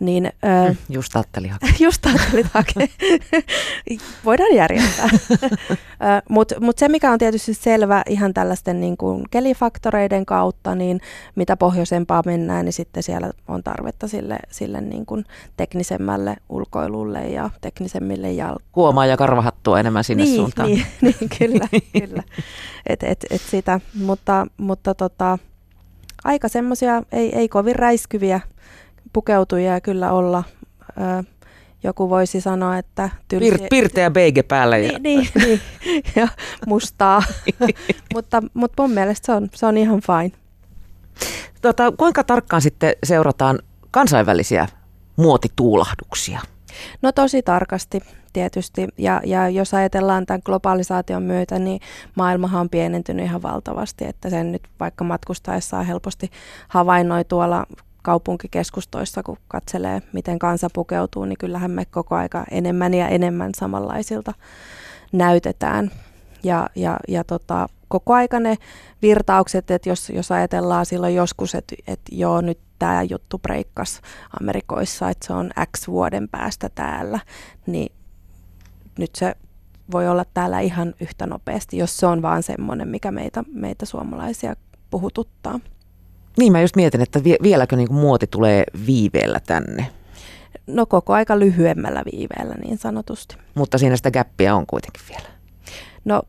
[0.00, 1.70] Niin, ö, just ajattelin hakea.
[1.86, 2.86] just ajattelin hakea.
[4.24, 5.08] Voidaan järjestää.
[6.28, 11.00] Mutta mut se, mikä on tietysti selvä ihan tällaisten niin kuin kelifaktoreiden kautta, niin
[11.34, 15.24] mitä pohjoisempaa mennään, niin sitten siellä on tarvetta sille, sille niin kuin
[15.56, 18.56] teknisemmälle ulkoilulle ja teknisemmille jal...
[18.72, 20.68] Kuomaa ja karvahattua enemmän sinne niin, suuntaan.
[20.68, 21.68] Niin, niin kyllä,
[22.00, 22.22] kyllä.
[22.86, 25.38] Et, et, et sitä, mutta, mutta tota,
[26.24, 28.40] aika semmoisia ei, ei kovin räiskyviä
[29.14, 30.44] pukeutujia kyllä olla.
[30.90, 31.24] Ö,
[31.82, 33.10] joku voisi sanoa, että...
[33.28, 33.50] Tylsi...
[33.50, 34.76] Pir, pirteä beige päällä.
[34.76, 34.98] Ja...
[34.98, 36.28] Niin, niin, niin, ja
[36.66, 37.22] mustaa.
[38.14, 40.38] mutta, mutta mun mielestä se on, se on ihan fine.
[41.62, 43.58] Tota, kuinka tarkkaan sitten seurataan
[43.90, 44.68] kansainvälisiä
[45.16, 46.40] muotituulahduksia?
[47.02, 48.00] No tosi tarkasti
[48.32, 48.88] tietysti.
[48.98, 51.80] Ja, ja jos ajatellaan tämän globalisaation myötä, niin
[52.14, 56.30] maailmahan on pienentynyt ihan valtavasti, että sen nyt vaikka matkustaessaan helposti
[56.68, 57.66] havainnoi tuolla
[58.04, 64.34] kaupunkikeskustoissa, kun katselee, miten kansa pukeutuu, niin kyllähän me koko aika enemmän ja enemmän samanlaisilta
[65.12, 65.90] näytetään.
[66.42, 68.56] Ja, ja, ja tota, koko aika ne
[69.02, 74.00] virtaukset, että jos, jos ajatellaan silloin joskus, että, että joo, nyt tämä juttu breikkas
[74.40, 77.20] Amerikoissa, että se on X vuoden päästä täällä,
[77.66, 77.92] niin
[78.98, 79.34] nyt se
[79.92, 84.56] voi olla täällä ihan yhtä nopeasti, jos se on vaan semmoinen, mikä meitä, meitä suomalaisia
[84.90, 85.60] puhututtaa.
[86.38, 89.86] Niin mä just mietin, että vieläkö niin muoti tulee viiveellä tänne?
[90.66, 93.36] No koko aika lyhyemmällä viiveellä niin sanotusti.
[93.54, 95.28] Mutta siinä sitä gäppiä on kuitenkin vielä.
[96.04, 96.22] No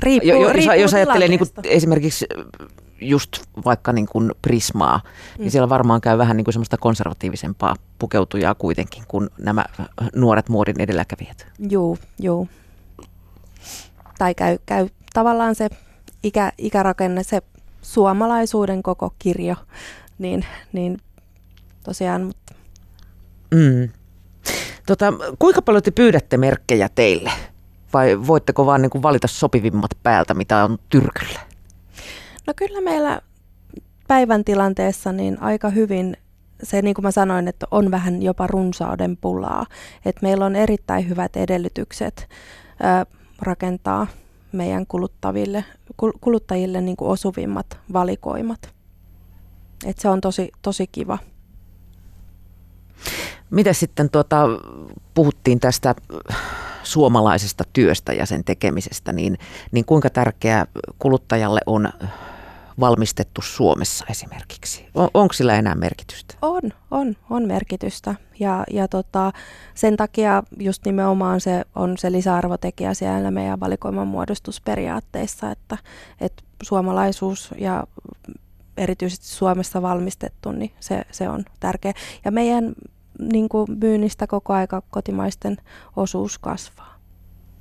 [0.00, 2.26] riippuu, jo, jo, riippuu Jos ajattelee niin kuin esimerkiksi
[3.00, 5.42] just vaikka niin kuin Prismaa, niin mm.
[5.42, 9.64] niin siellä varmaan käy vähän niin kuin semmoista konservatiivisempaa pukeutujaa kuitenkin kuin nämä
[10.14, 11.46] nuoret muodin edelläkävijät.
[11.58, 12.46] Joo, joo.
[14.18, 15.68] Tai käy, käy tavallaan se
[16.22, 17.42] ikä, ikärakenne, se
[17.82, 19.54] suomalaisuuden koko kirjo,
[20.18, 20.98] niin, niin
[21.84, 22.22] tosiaan.
[22.22, 22.54] Mutta.
[23.54, 23.88] Mm.
[24.86, 27.30] Tota, kuinka paljon te pyydätte merkkejä teille?
[27.92, 31.40] Vai voitteko vaan niin kuin valita sopivimmat päältä, mitä on tyrkyllä?
[32.46, 33.20] No kyllä meillä
[34.08, 36.16] päivän tilanteessa niin aika hyvin
[36.62, 39.66] se, niin kuin mä sanoin, että on vähän jopa runsauden pulaa.
[40.04, 42.28] Et meillä on erittäin hyvät edellytykset
[42.70, 43.06] ö,
[43.42, 44.06] rakentaa
[44.52, 45.64] meidän kuluttaville,
[46.20, 48.74] kuluttajille niin kuin osuvimmat valikoimat.
[49.86, 51.18] Et se on tosi, tosi kiva.
[53.50, 54.46] Miten sitten tuota,
[55.14, 55.94] puhuttiin tästä
[56.82, 59.38] suomalaisesta työstä ja sen tekemisestä, niin,
[59.72, 60.66] niin kuinka tärkeää
[60.98, 61.88] kuluttajalle on
[62.80, 64.86] valmistettu Suomessa esimerkiksi?
[64.94, 66.34] On, onko sillä enää merkitystä?
[66.42, 68.14] On, on, on merkitystä.
[68.40, 69.32] Ja, ja tota,
[69.74, 75.78] sen takia just nimenomaan se on se lisäarvotekijä siellä meidän valikoiman muodostusperiaatteissa, että,
[76.20, 77.86] että suomalaisuus ja
[78.76, 81.92] erityisesti Suomessa valmistettu, niin se, se on tärkeä.
[82.24, 82.72] Ja meidän
[83.32, 85.56] niin kuin myynnistä koko aika kotimaisten
[85.96, 86.94] osuus kasvaa.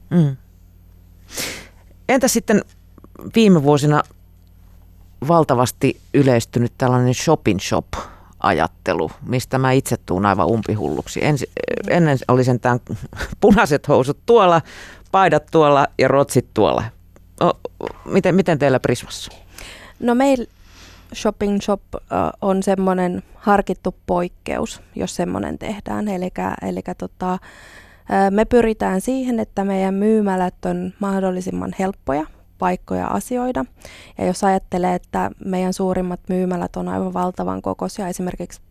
[0.09, 0.37] Mm.
[2.09, 2.61] Entä sitten
[3.35, 4.03] viime vuosina
[5.27, 7.87] valtavasti yleistynyt tällainen shopping shop
[8.39, 11.25] ajattelu, mistä mä itse tuun aivan umpihulluksi.
[11.25, 11.49] Ensi,
[11.89, 12.79] ennen oli sentään
[13.41, 14.61] punaiset housut tuolla,
[15.11, 16.83] paidat tuolla ja rotsit tuolla.
[17.43, 17.51] O,
[18.05, 19.31] miten, miten teillä Prismassa?
[19.99, 20.45] No meil,
[21.15, 21.81] shopping shop
[22.41, 26.07] on semmoinen harkittu poikkeus, jos semmoinen tehdään.
[26.07, 27.39] Eli, eli tota,
[28.29, 32.25] me pyritään siihen, että meidän myymälät on mahdollisimman helppoja
[32.59, 33.65] paikkoja asioida.
[34.17, 38.61] Ja jos ajattelee, että meidän suurimmat myymälät on aivan valtavan kokoisia, esimerkiksi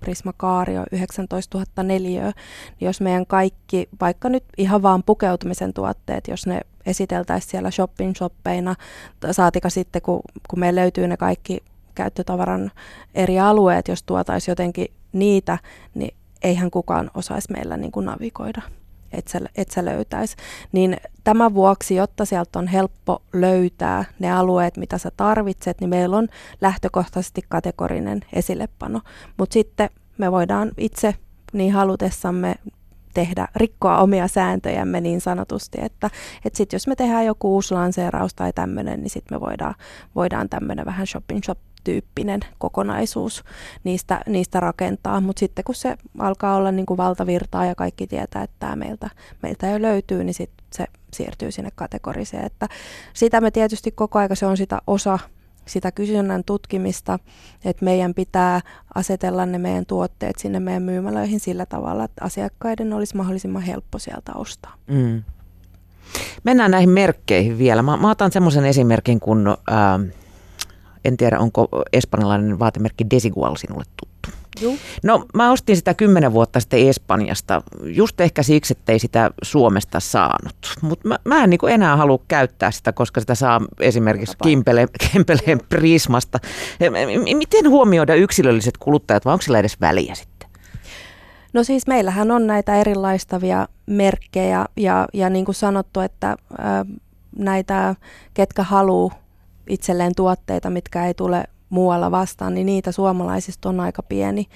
[0.00, 2.32] Prisma Kaario 19 000 neliöä,
[2.80, 8.14] niin jos meidän kaikki, vaikka nyt ihan vaan pukeutumisen tuotteet, jos ne esiteltäisiin siellä shopping
[8.16, 8.74] shoppeina,
[9.30, 11.58] saatika sitten kun, kun meillä löytyy ne kaikki
[11.94, 12.70] käyttötavaran
[13.14, 15.58] eri alueet, jos tuotaisiin jotenkin niitä,
[15.94, 18.62] niin eihän kukaan osaisi meillä niin kuin navigoida
[19.14, 20.36] että sä, et sä löytäisi.
[20.72, 26.16] Niin tämän vuoksi, jotta sieltä on helppo löytää ne alueet, mitä sä tarvitset, niin meillä
[26.16, 26.28] on
[26.60, 29.00] lähtökohtaisesti kategorinen esillepano.
[29.36, 31.14] Mutta sitten me voidaan itse
[31.52, 32.54] niin halutessamme
[33.14, 36.10] tehdä, rikkoa omia sääntöjämme niin sanotusti, että,
[36.44, 39.74] että sitten jos me tehdään joku uusi lanseeraus tai tämmöinen, niin sitten me voidaan,
[40.14, 43.44] voidaan tämmöinen vähän shopping shop tyyppinen kokonaisuus
[43.84, 48.42] niistä, niistä rakentaa, mutta sitten kun se alkaa olla niin kuin valtavirtaa ja kaikki tietää,
[48.42, 49.10] että tämä meiltä,
[49.42, 52.44] meiltä jo löytyy, niin sitten se siirtyy sinne kategoriseen.
[52.44, 52.68] Että
[53.14, 55.18] sitä me tietysti koko aika se on sitä osa
[55.66, 57.18] sitä kysynnän tutkimista,
[57.64, 58.60] että meidän pitää
[58.94, 64.32] asetella ne meidän tuotteet sinne meidän myymälöihin sillä tavalla, että asiakkaiden olisi mahdollisimman helppo sieltä
[64.34, 64.74] ostaa.
[64.86, 65.22] Mm.
[66.44, 67.82] Mennään näihin merkkeihin vielä.
[67.82, 70.14] Mä, mä otan semmoisen esimerkin, kun äh,
[71.04, 74.38] en tiedä, onko espanjalainen vaatemerkki Desigual sinulle tuttu.
[74.60, 74.78] Juh.
[75.02, 80.56] No mä ostin sitä kymmenen vuotta sitten Espanjasta, just ehkä siksi, ettei sitä Suomesta saanut.
[80.80, 85.60] Mutta mä, mä en niin enää halua käyttää sitä, koska sitä saa esimerkiksi Kimpeleen, Kimpeleen
[85.68, 86.38] Prismasta.
[87.34, 90.48] Miten huomioida yksilölliset kuluttajat, vai onko sillä edes väliä sitten?
[91.52, 96.36] No siis meillähän on näitä erilaistavia merkkejä ja, ja niin kuin sanottu, että ä,
[97.38, 97.94] näitä,
[98.34, 99.23] ketkä haluaa
[99.68, 101.44] itselleen tuotteita, mitkä ei tule
[101.74, 104.46] muualla vastaan, niin niitä suomalaisista on aika pieni,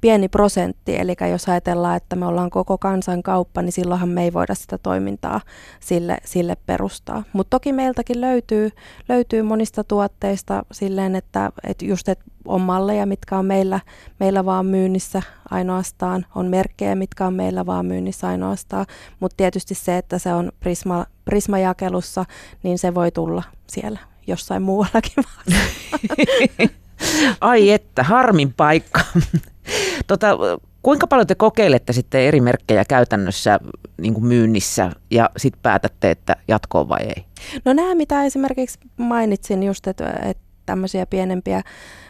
[0.00, 0.96] pieni prosentti.
[0.98, 4.78] Eli jos ajatellaan, että me ollaan koko kansan kauppa, niin silloinhan me ei voida sitä
[4.78, 5.40] toimintaa
[5.80, 7.22] sille, sille perustaa.
[7.32, 8.70] Mutta toki meiltäkin löytyy,
[9.08, 13.80] löytyy monista tuotteista silleen, että, että just että on malleja, mitkä on meillä,
[14.20, 18.86] meillä vaan myynnissä ainoastaan, on merkkejä, mitkä on meillä vaan myynnissä ainoastaan,
[19.20, 22.24] mutta tietysti se, että se on Prisma, Prisma-jakelussa,
[22.62, 25.24] niin se voi tulla siellä jossain muuallakin
[27.40, 29.00] Ai että, harmin paikka.
[30.06, 30.38] tota,
[30.82, 33.60] kuinka paljon te kokeilette sitten eri merkkejä käytännössä
[34.00, 37.24] niin kuin myynnissä ja sitten päätätte, että jatkoon vai ei?
[37.64, 41.62] No nämä, mitä esimerkiksi mainitsin just, että, että tämmöisiä pienempiä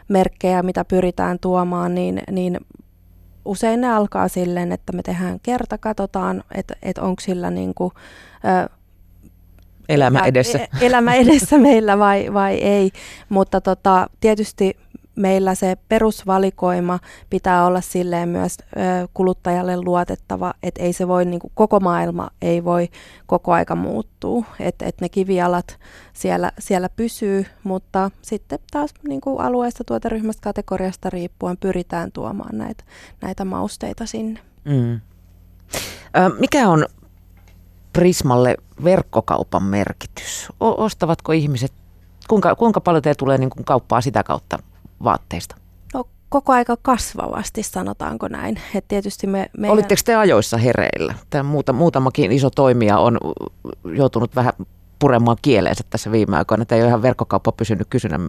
[0.08, 2.60] merkkejä, mitä pyritään tuomaan, niin, niin
[3.44, 7.92] usein ne alkaa silleen, että me tehdään kerta, katsotaan, että, että onko sillä niin kuin,
[9.88, 10.58] elämä edessä.
[10.58, 12.90] E- elämä edessä meillä vai, vai ei,
[13.28, 14.76] mutta tota, tietysti
[15.16, 16.98] meillä se perusvalikoima
[17.30, 22.30] pitää olla silleen myös ö, kuluttajalle luotettava, että ei se voi, niin kuin, koko maailma
[22.42, 22.88] ei voi
[23.26, 25.78] koko aika muuttua, että et ne kivialat
[26.12, 32.84] siellä, siellä pysyy, mutta sitten taas niin kuin alueesta, tuoteryhmästä, kategoriasta riippuen pyritään tuomaan näitä,
[33.20, 34.40] näitä mausteita sinne.
[34.64, 35.00] Mm.
[36.38, 36.86] Mikä on
[37.96, 40.48] Prismalle verkkokaupan merkitys?
[40.60, 41.72] O- ostavatko ihmiset,
[42.28, 44.58] kuinka, kuinka paljon te tulee niin kuin kauppaa sitä kautta
[45.04, 45.56] vaatteista?
[45.94, 48.60] No koko aika kasvavasti, sanotaanko näin.
[48.74, 49.74] Et tietysti me, meidän...
[49.74, 51.14] Olitteko te ajoissa hereillä?
[51.30, 53.18] Tämä muuta, muutamakin iso toimija on
[53.96, 54.52] joutunut vähän
[54.98, 58.28] puremaan kieleensä tässä viime aikoina, että ei ole ihan verkkokauppa pysynyt kysynnän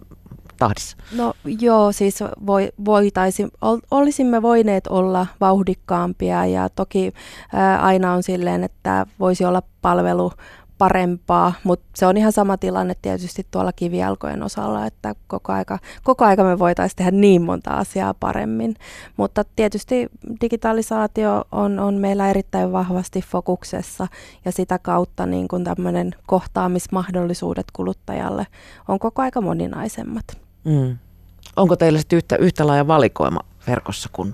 [0.58, 0.96] tahdissa?
[1.16, 7.12] No joo, siis voi, voitaisi, ol, olisimme voineet olla vauhdikkaampia ja toki
[7.52, 10.32] ää, aina on silleen, että voisi olla palvelu
[10.78, 16.24] parempaa, mutta se on ihan sama tilanne tietysti tuolla kivijalkojen osalla, että koko aika, koko
[16.24, 18.74] aika me voitaisiin tehdä niin monta asiaa paremmin.
[19.16, 20.08] Mutta tietysti
[20.40, 24.06] digitalisaatio on, on meillä erittäin vahvasti fokuksessa
[24.44, 28.46] ja sitä kautta niin kuin tämmöinen kohtaamismahdollisuudet kuluttajalle
[28.88, 30.47] on koko aika moninaisemmat.
[30.64, 30.98] Mm.
[31.56, 34.32] Onko teillä sitten yhtä, yhtä laaja valikoima verkossa kuin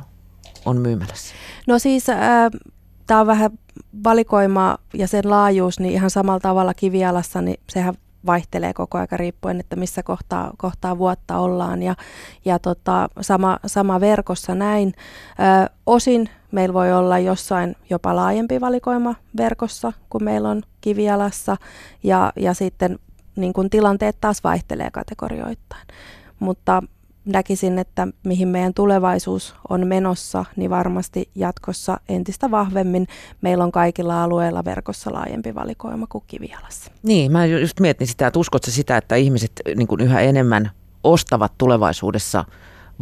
[0.64, 1.34] on myymälässä?
[1.66, 2.18] No siis äh,
[3.06, 3.50] tämä on vähän
[4.04, 7.94] valikoima ja sen laajuus, niin ihan samalla tavalla kivialassa, niin sehän
[8.26, 11.94] vaihtelee koko aika riippuen, että missä kohtaa, kohtaa vuotta ollaan ja,
[12.44, 14.92] ja tota, sama, sama verkossa näin.
[15.66, 21.56] Ö, osin meillä voi olla jossain jopa laajempi valikoima verkossa, kun meillä on kivialassa
[22.02, 22.98] ja, ja sitten
[23.36, 25.86] niin kun tilanteet taas vaihtelee kategorioittain.
[26.40, 26.82] Mutta
[27.24, 33.06] näkisin, että mihin meidän tulevaisuus on menossa, niin varmasti jatkossa entistä vahvemmin
[33.40, 36.90] meillä on kaikilla alueilla verkossa laajempi valikoima kuin kivialassa.
[37.02, 40.70] Niin, mä just mietin sitä, että uskotko sitä, että ihmiset niin kuin yhä enemmän
[41.04, 42.44] ostavat tulevaisuudessa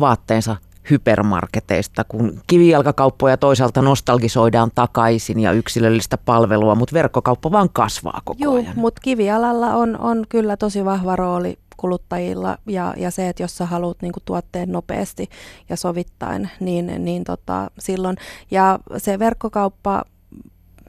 [0.01, 0.57] vaatteensa
[0.91, 8.55] hypermarketeista, kun kivijalkakauppoja toisaalta nostalgisoidaan takaisin ja yksilöllistä palvelua, mutta verkkokauppa vaan kasvaa koko Joo,
[8.55, 8.73] ajan.
[8.77, 13.67] mutta kivialalla on, on kyllä tosi vahva rooli kuluttajilla ja, ja se, että jos sä
[13.67, 15.31] haluat niin tuotteen nopeasti
[15.69, 18.17] ja sovittain, niin, niin tota, silloin.
[18.51, 20.05] Ja se verkkokauppa,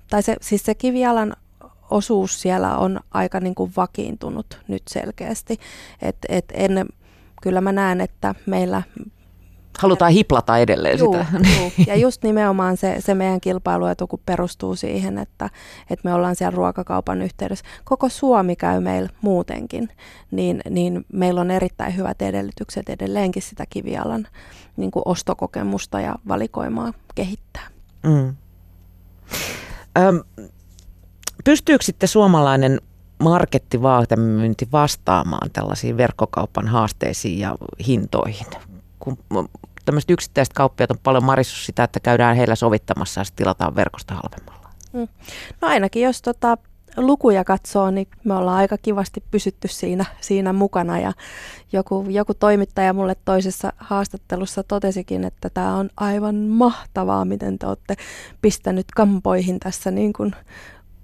[0.10, 1.36] tai se, siis se kivialan
[1.92, 5.60] osuus siellä on aika niin kuin vakiintunut nyt selkeästi.
[6.02, 6.86] Et, et en,
[7.42, 8.82] kyllä mä näen, että meillä
[9.80, 11.26] Halutaan hiplata edelleen juu, sitä.
[11.58, 11.72] Juu.
[11.88, 15.50] Ja just nimenomaan se, se meidän kilpailuetu, kun perustuu siihen, että,
[15.90, 17.66] että me ollaan siellä ruokakaupan yhteydessä.
[17.84, 19.90] Koko Suomi käy meillä muutenkin,
[20.32, 24.28] niin, niin meillä on erittäin hyvät edellytykset edelleenkin sitä kivialan
[24.78, 27.68] niin kuin ostokokemusta ja valikoimaa kehittää.
[28.04, 28.36] Mm.
[29.98, 30.50] Öm,
[31.44, 32.82] pystyykö sitten suomalainen
[33.24, 37.56] markettivaatemyynti vastaamaan tällaisiin verkkokaupan haasteisiin ja
[37.88, 38.48] hintoihin?
[39.04, 39.50] Kun
[39.86, 44.70] tämmöiset yksittäiset kauppiat on paljon marissus sitä, että käydään heillä sovittamassa ja tilataan verkosta halvemmalla.
[44.94, 45.08] Mm.
[45.62, 46.58] No ainakin jos tota,
[46.98, 51.14] lukuja katsoo, niin me ollaan aika kivasti pysytty siinä, siinä mukana ja
[51.72, 57.96] joku, joku toimittaja mulle toisessa haastattelussa totesikin, että tämä on aivan mahtavaa, miten te olette
[58.42, 60.36] pistänyt kampoihin tässä niin kuin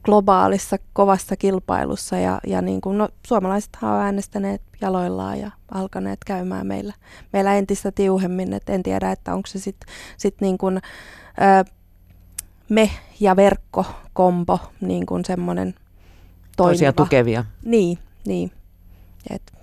[0.03, 6.67] globaalissa kovassa kilpailussa ja, ja niin kuin, no, suomalaiset on äänestäneet jaloillaan ja alkaneet käymään
[6.67, 6.93] meillä,
[7.33, 11.71] meillä entistä tiuhemmin, että en tiedä, että onko se sitten sit niin kuin, ö,
[12.69, 12.89] me
[13.19, 15.73] ja verkko kombo niin kuin semmoinen
[16.57, 16.73] toimiva.
[16.73, 17.45] Toisia tukevia.
[17.65, 18.51] Niin, niin.
[19.29, 19.53] Et.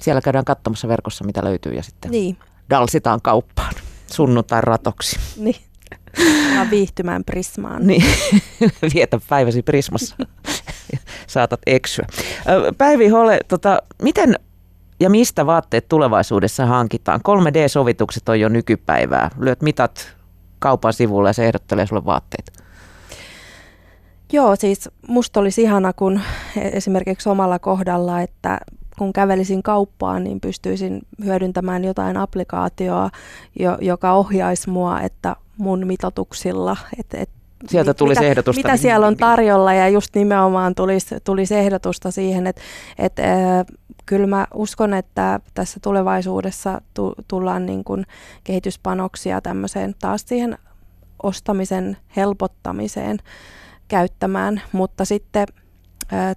[0.00, 2.38] Siellä käydään katsomassa verkossa, mitä löytyy ja sitten niin.
[2.70, 3.74] dalsitaan kauppaan
[4.06, 5.18] sunnuntai ratoksi.
[5.36, 5.71] Niin.
[6.54, 7.86] Ja viihtymään Prismaan.
[7.86, 8.04] Niin,
[8.94, 10.16] vietä päiväsi Prismassa.
[11.26, 12.06] Saatat eksyä.
[12.78, 14.36] Päivi Hole, tota, miten
[15.00, 17.20] ja mistä vaatteet tulevaisuudessa hankitaan?
[17.20, 19.30] 3D-sovitukset on jo nykypäivää.
[19.38, 20.16] Lyöt mitat
[20.58, 22.52] kaupan sivulle ja se ehdottelee sulle vaatteet.
[24.32, 26.20] Joo, siis musta olisi ihana, kun
[26.56, 28.58] esimerkiksi omalla kohdalla, että
[28.98, 33.10] kun kävelisin kauppaan, niin pystyisin hyödyntämään jotain applikaatioa,
[33.80, 37.30] joka ohjaisi mua, että mun mitotuksilla, että et,
[37.68, 38.58] Sieltä tulisi mitä, ehdotusta.
[38.58, 42.62] Mitä siellä on tarjolla ja just nimenomaan tulisi, tulisi ehdotusta siihen, että
[42.98, 43.26] et, äh,
[44.06, 48.06] kyllä mä uskon, että tässä tulevaisuudessa tu, tullaan niin kuin
[48.44, 50.58] kehityspanoksia tämmöiseen taas siihen
[51.22, 53.18] ostamisen helpottamiseen
[53.88, 55.46] käyttämään, mutta sitten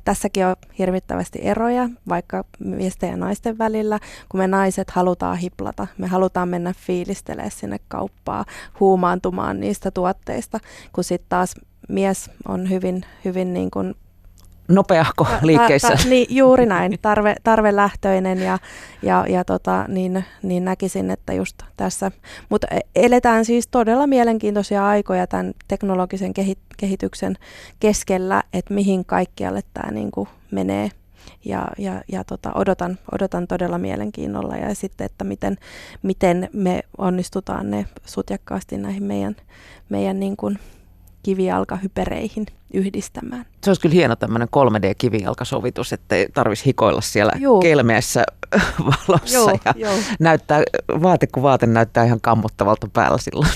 [0.05, 3.99] Tässäkin on hirvittävästi eroja, vaikka miesten ja naisten välillä,
[4.29, 5.87] kun me naiset halutaan hiplata.
[5.97, 8.45] Me halutaan mennä fiilistelemään sinne kauppaa,
[8.79, 10.59] huumaantumaan niistä tuotteista,
[10.93, 11.55] kun sitten taas
[11.89, 13.95] mies on hyvin, hyvin niin kuin
[14.67, 15.87] nopeahko liikkeissä.
[15.87, 18.59] Ta, ta, niin, juuri näin, tarve, tarvelähtöinen ja,
[19.01, 22.11] ja, ja tota, niin, niin näkisin, että just tässä.
[22.49, 26.33] Mutta e, eletään siis todella mielenkiintoisia aikoja tämän teknologisen
[26.77, 27.37] kehityksen
[27.79, 30.89] keskellä, että mihin kaikkialle tämä niin kuin menee.
[31.45, 35.57] Ja, ja, ja tota, odotan, odotan todella mielenkiinnolla ja sitten, että miten,
[36.03, 39.35] miten me onnistutaan ne sutjakkaasti näihin meidän,
[39.89, 40.59] meidän niin kuin
[41.25, 43.45] kivijalkahypereihin yhdistämään.
[43.63, 47.59] Se olisi kyllä hieno tämmöinen 3D-kivijalkasovitus, ettei tarvitsisi hikoilla siellä Juu.
[47.59, 48.23] kelmeessä
[49.07, 49.33] valossa.
[49.33, 49.93] Joo, ja joo.
[50.19, 50.63] Näyttää,
[51.01, 53.51] vaate kuin vaate näyttää ihan kammottavalta päällä silloin.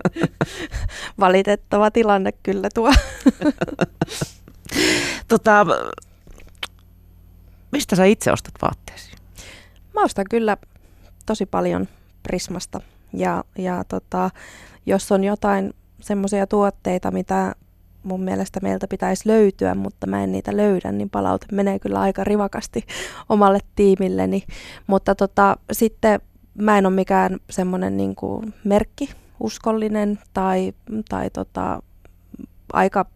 [1.20, 2.92] Valitettava tilanne kyllä tuo.
[5.28, 5.66] tota,
[7.72, 9.12] mistä sä itse ostat vaatteesi?
[9.94, 10.56] Mä ostan kyllä
[11.26, 11.88] tosi paljon
[12.22, 12.80] Prismasta.
[13.12, 14.30] Ja, ja tota,
[14.86, 15.74] jos on jotain
[16.06, 17.54] semmoisia tuotteita, mitä
[18.02, 22.24] mun mielestä meiltä pitäisi löytyä, mutta mä en niitä löydä, niin palaute menee kyllä aika
[22.24, 22.86] rivakasti
[23.28, 24.42] omalle tiimilleni.
[24.86, 26.20] Mutta tota, sitten
[26.54, 28.14] mä en ole mikään semmoinen niin
[28.64, 30.72] merkki uskollinen tai,
[31.08, 31.82] tai tota,
[32.72, 33.06] aika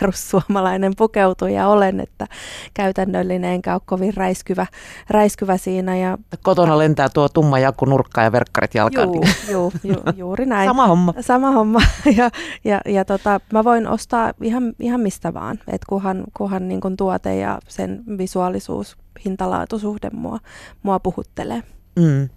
[0.00, 2.26] perussuomalainen pukeutuja olen, että
[2.74, 4.66] käytännöllinen enkä ole kovin räiskyvä,
[5.10, 5.96] räiskyvä siinä.
[5.96, 9.08] Ja, Kotona lentää tuo tumma jakku nurkka ja verkkarit jalkaan.
[9.08, 10.68] Juu, juu, ju, juuri näin.
[10.68, 11.14] Sama homma.
[11.20, 11.80] Sama homma.
[12.16, 12.30] Ja,
[12.64, 16.96] ja, ja tota, mä voin ostaa ihan, ihan mistä vaan, että kunhan, kunhan niin kun
[16.96, 20.38] tuote ja sen visuaalisuus, hintalaatusuhde mua,
[20.82, 21.62] mua puhuttelee.
[21.96, 22.28] Mm.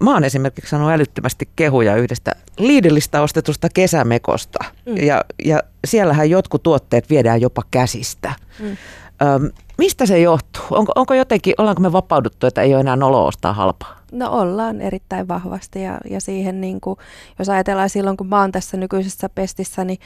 [0.00, 4.58] Mä oon esimerkiksi sanonut älyttömästi kehuja yhdestä Lidlistä ostetusta kesämekosta.
[4.86, 4.96] Mm.
[4.96, 8.32] Ja, ja siellähän jotkut tuotteet viedään jopa käsistä.
[8.58, 8.76] Mm.
[9.22, 10.62] Ö, mistä se johtuu?
[10.70, 13.96] Onko, onko jotenkin, ollaanko me vapauduttu, että ei ole enää nolo ostaa halpaa?
[14.12, 16.98] No ollaan erittäin vahvasti ja, ja siihen niin kuin,
[17.38, 19.98] jos ajatellaan silloin, kun mä oon tässä nykyisessä pestissä niin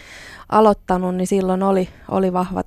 [0.48, 2.66] aloittanut, niin silloin oli, oli vahvat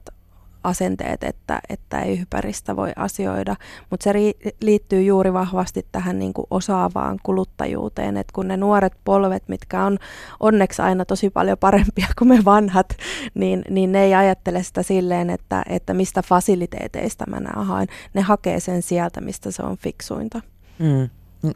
[0.63, 3.55] asenteet, että, että ei hyperistä voi asioida,
[3.89, 4.13] mutta se
[4.61, 9.97] liittyy juuri vahvasti tähän niin kuin osaavaan kuluttajuuteen, että kun ne nuoret polvet, mitkä on
[10.39, 12.95] onneksi aina tosi paljon parempia kuin me vanhat,
[13.33, 17.85] niin, niin ne ei ajattele sitä silleen, että, että mistä fasiliteeteista mä nämä.
[18.13, 20.41] Ne hakee sen sieltä, mistä se on fiksuinta.
[20.79, 21.09] Mm.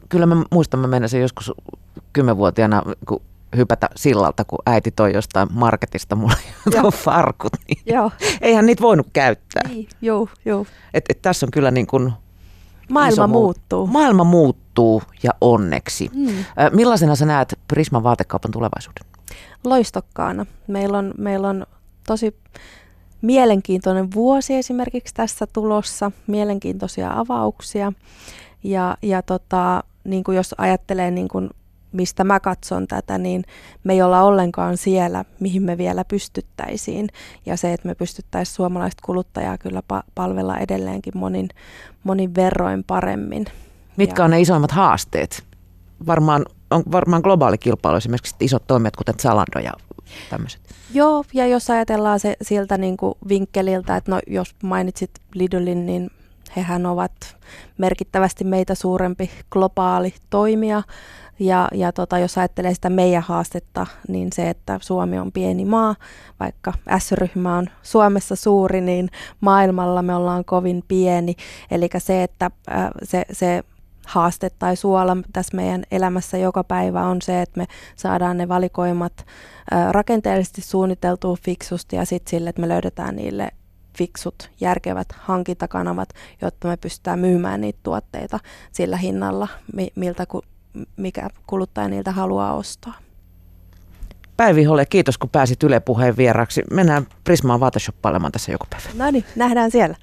[0.08, 1.52] Kyllä mä muistan, mä menisin joskus
[2.12, 3.22] kymmenvuotiaana, kun
[3.56, 6.36] hypätä sillalta, kun äiti toi jostain marketista mulle
[6.80, 7.52] tuon farkut.
[7.68, 8.10] Niin Joo.
[8.40, 9.68] Eihän niitä voinut käyttää.
[9.68, 10.66] Niin, joo, joo.
[10.94, 12.12] Et, et tässä on kyllä niin kuin
[12.90, 13.86] Maailma muuttuu.
[13.86, 16.10] Maailma muuttuu ja onneksi.
[16.14, 16.44] Mm.
[16.72, 19.04] Millaisena sä näet Prisman vaatekaupan tulevaisuuden?
[19.64, 20.46] Loistokkaana.
[20.66, 21.66] Meillä on, meillä on
[22.06, 22.36] tosi
[23.22, 27.92] mielenkiintoinen vuosi esimerkiksi tässä tulossa, mielenkiintoisia avauksia.
[28.64, 31.50] Ja, ja tota, niin kuin jos ajattelee niin kuin
[31.92, 33.44] mistä mä katson tätä, niin
[33.84, 37.08] me ei olla ollenkaan siellä, mihin me vielä pystyttäisiin.
[37.46, 41.48] Ja se, että me pystyttäisiin suomalaista kuluttajaa kyllä pa- palvella edelleenkin monin,
[42.04, 43.46] monin verroin paremmin.
[43.96, 44.24] Mitkä ja...
[44.24, 45.44] on ne isoimmat haasteet?
[46.06, 49.72] Varmaan on varmaan globaali kilpailu, esimerkiksi isot toimijat, kuten Zalando ja
[50.30, 50.60] tämmöiset.
[50.94, 56.10] Joo, ja jos ajatellaan se siltä niin kuin vinkkeliltä, että no, jos mainitsit Lidlin, niin
[56.56, 57.36] hehän ovat
[57.78, 60.82] merkittävästi meitä suurempi globaali toimija.
[61.40, 65.94] Ja, ja tota, jos ajattelee sitä meidän haastetta, niin se, että Suomi on pieni maa,
[66.40, 69.08] vaikka S-ryhmä on Suomessa suuri, niin
[69.40, 71.34] maailmalla me ollaan kovin pieni.
[71.70, 73.64] Eli se, että äh, se, se
[74.06, 77.66] haaste tai suola tässä meidän elämässä joka päivä on se, että me
[77.96, 79.12] saadaan ne valikoimat
[79.72, 83.50] äh, rakenteellisesti suunniteltua fiksusti ja sitten sille, että me löydetään niille
[83.98, 86.08] fiksut, järkevät hankintakanavat,
[86.42, 88.40] jotta me pystytään myymään niitä tuotteita
[88.72, 89.48] sillä hinnalla,
[89.94, 90.26] miltä
[90.96, 92.94] mikä kuluttaja niiltä haluaa ostaa.
[94.36, 96.62] Päivi Hole, kiitos kun pääsit Yle Puheen vieraksi.
[96.72, 99.04] Mennään Prismaan vaateshoppailemaan tässä joku päivä.
[99.04, 99.96] No niin, nähdään siellä.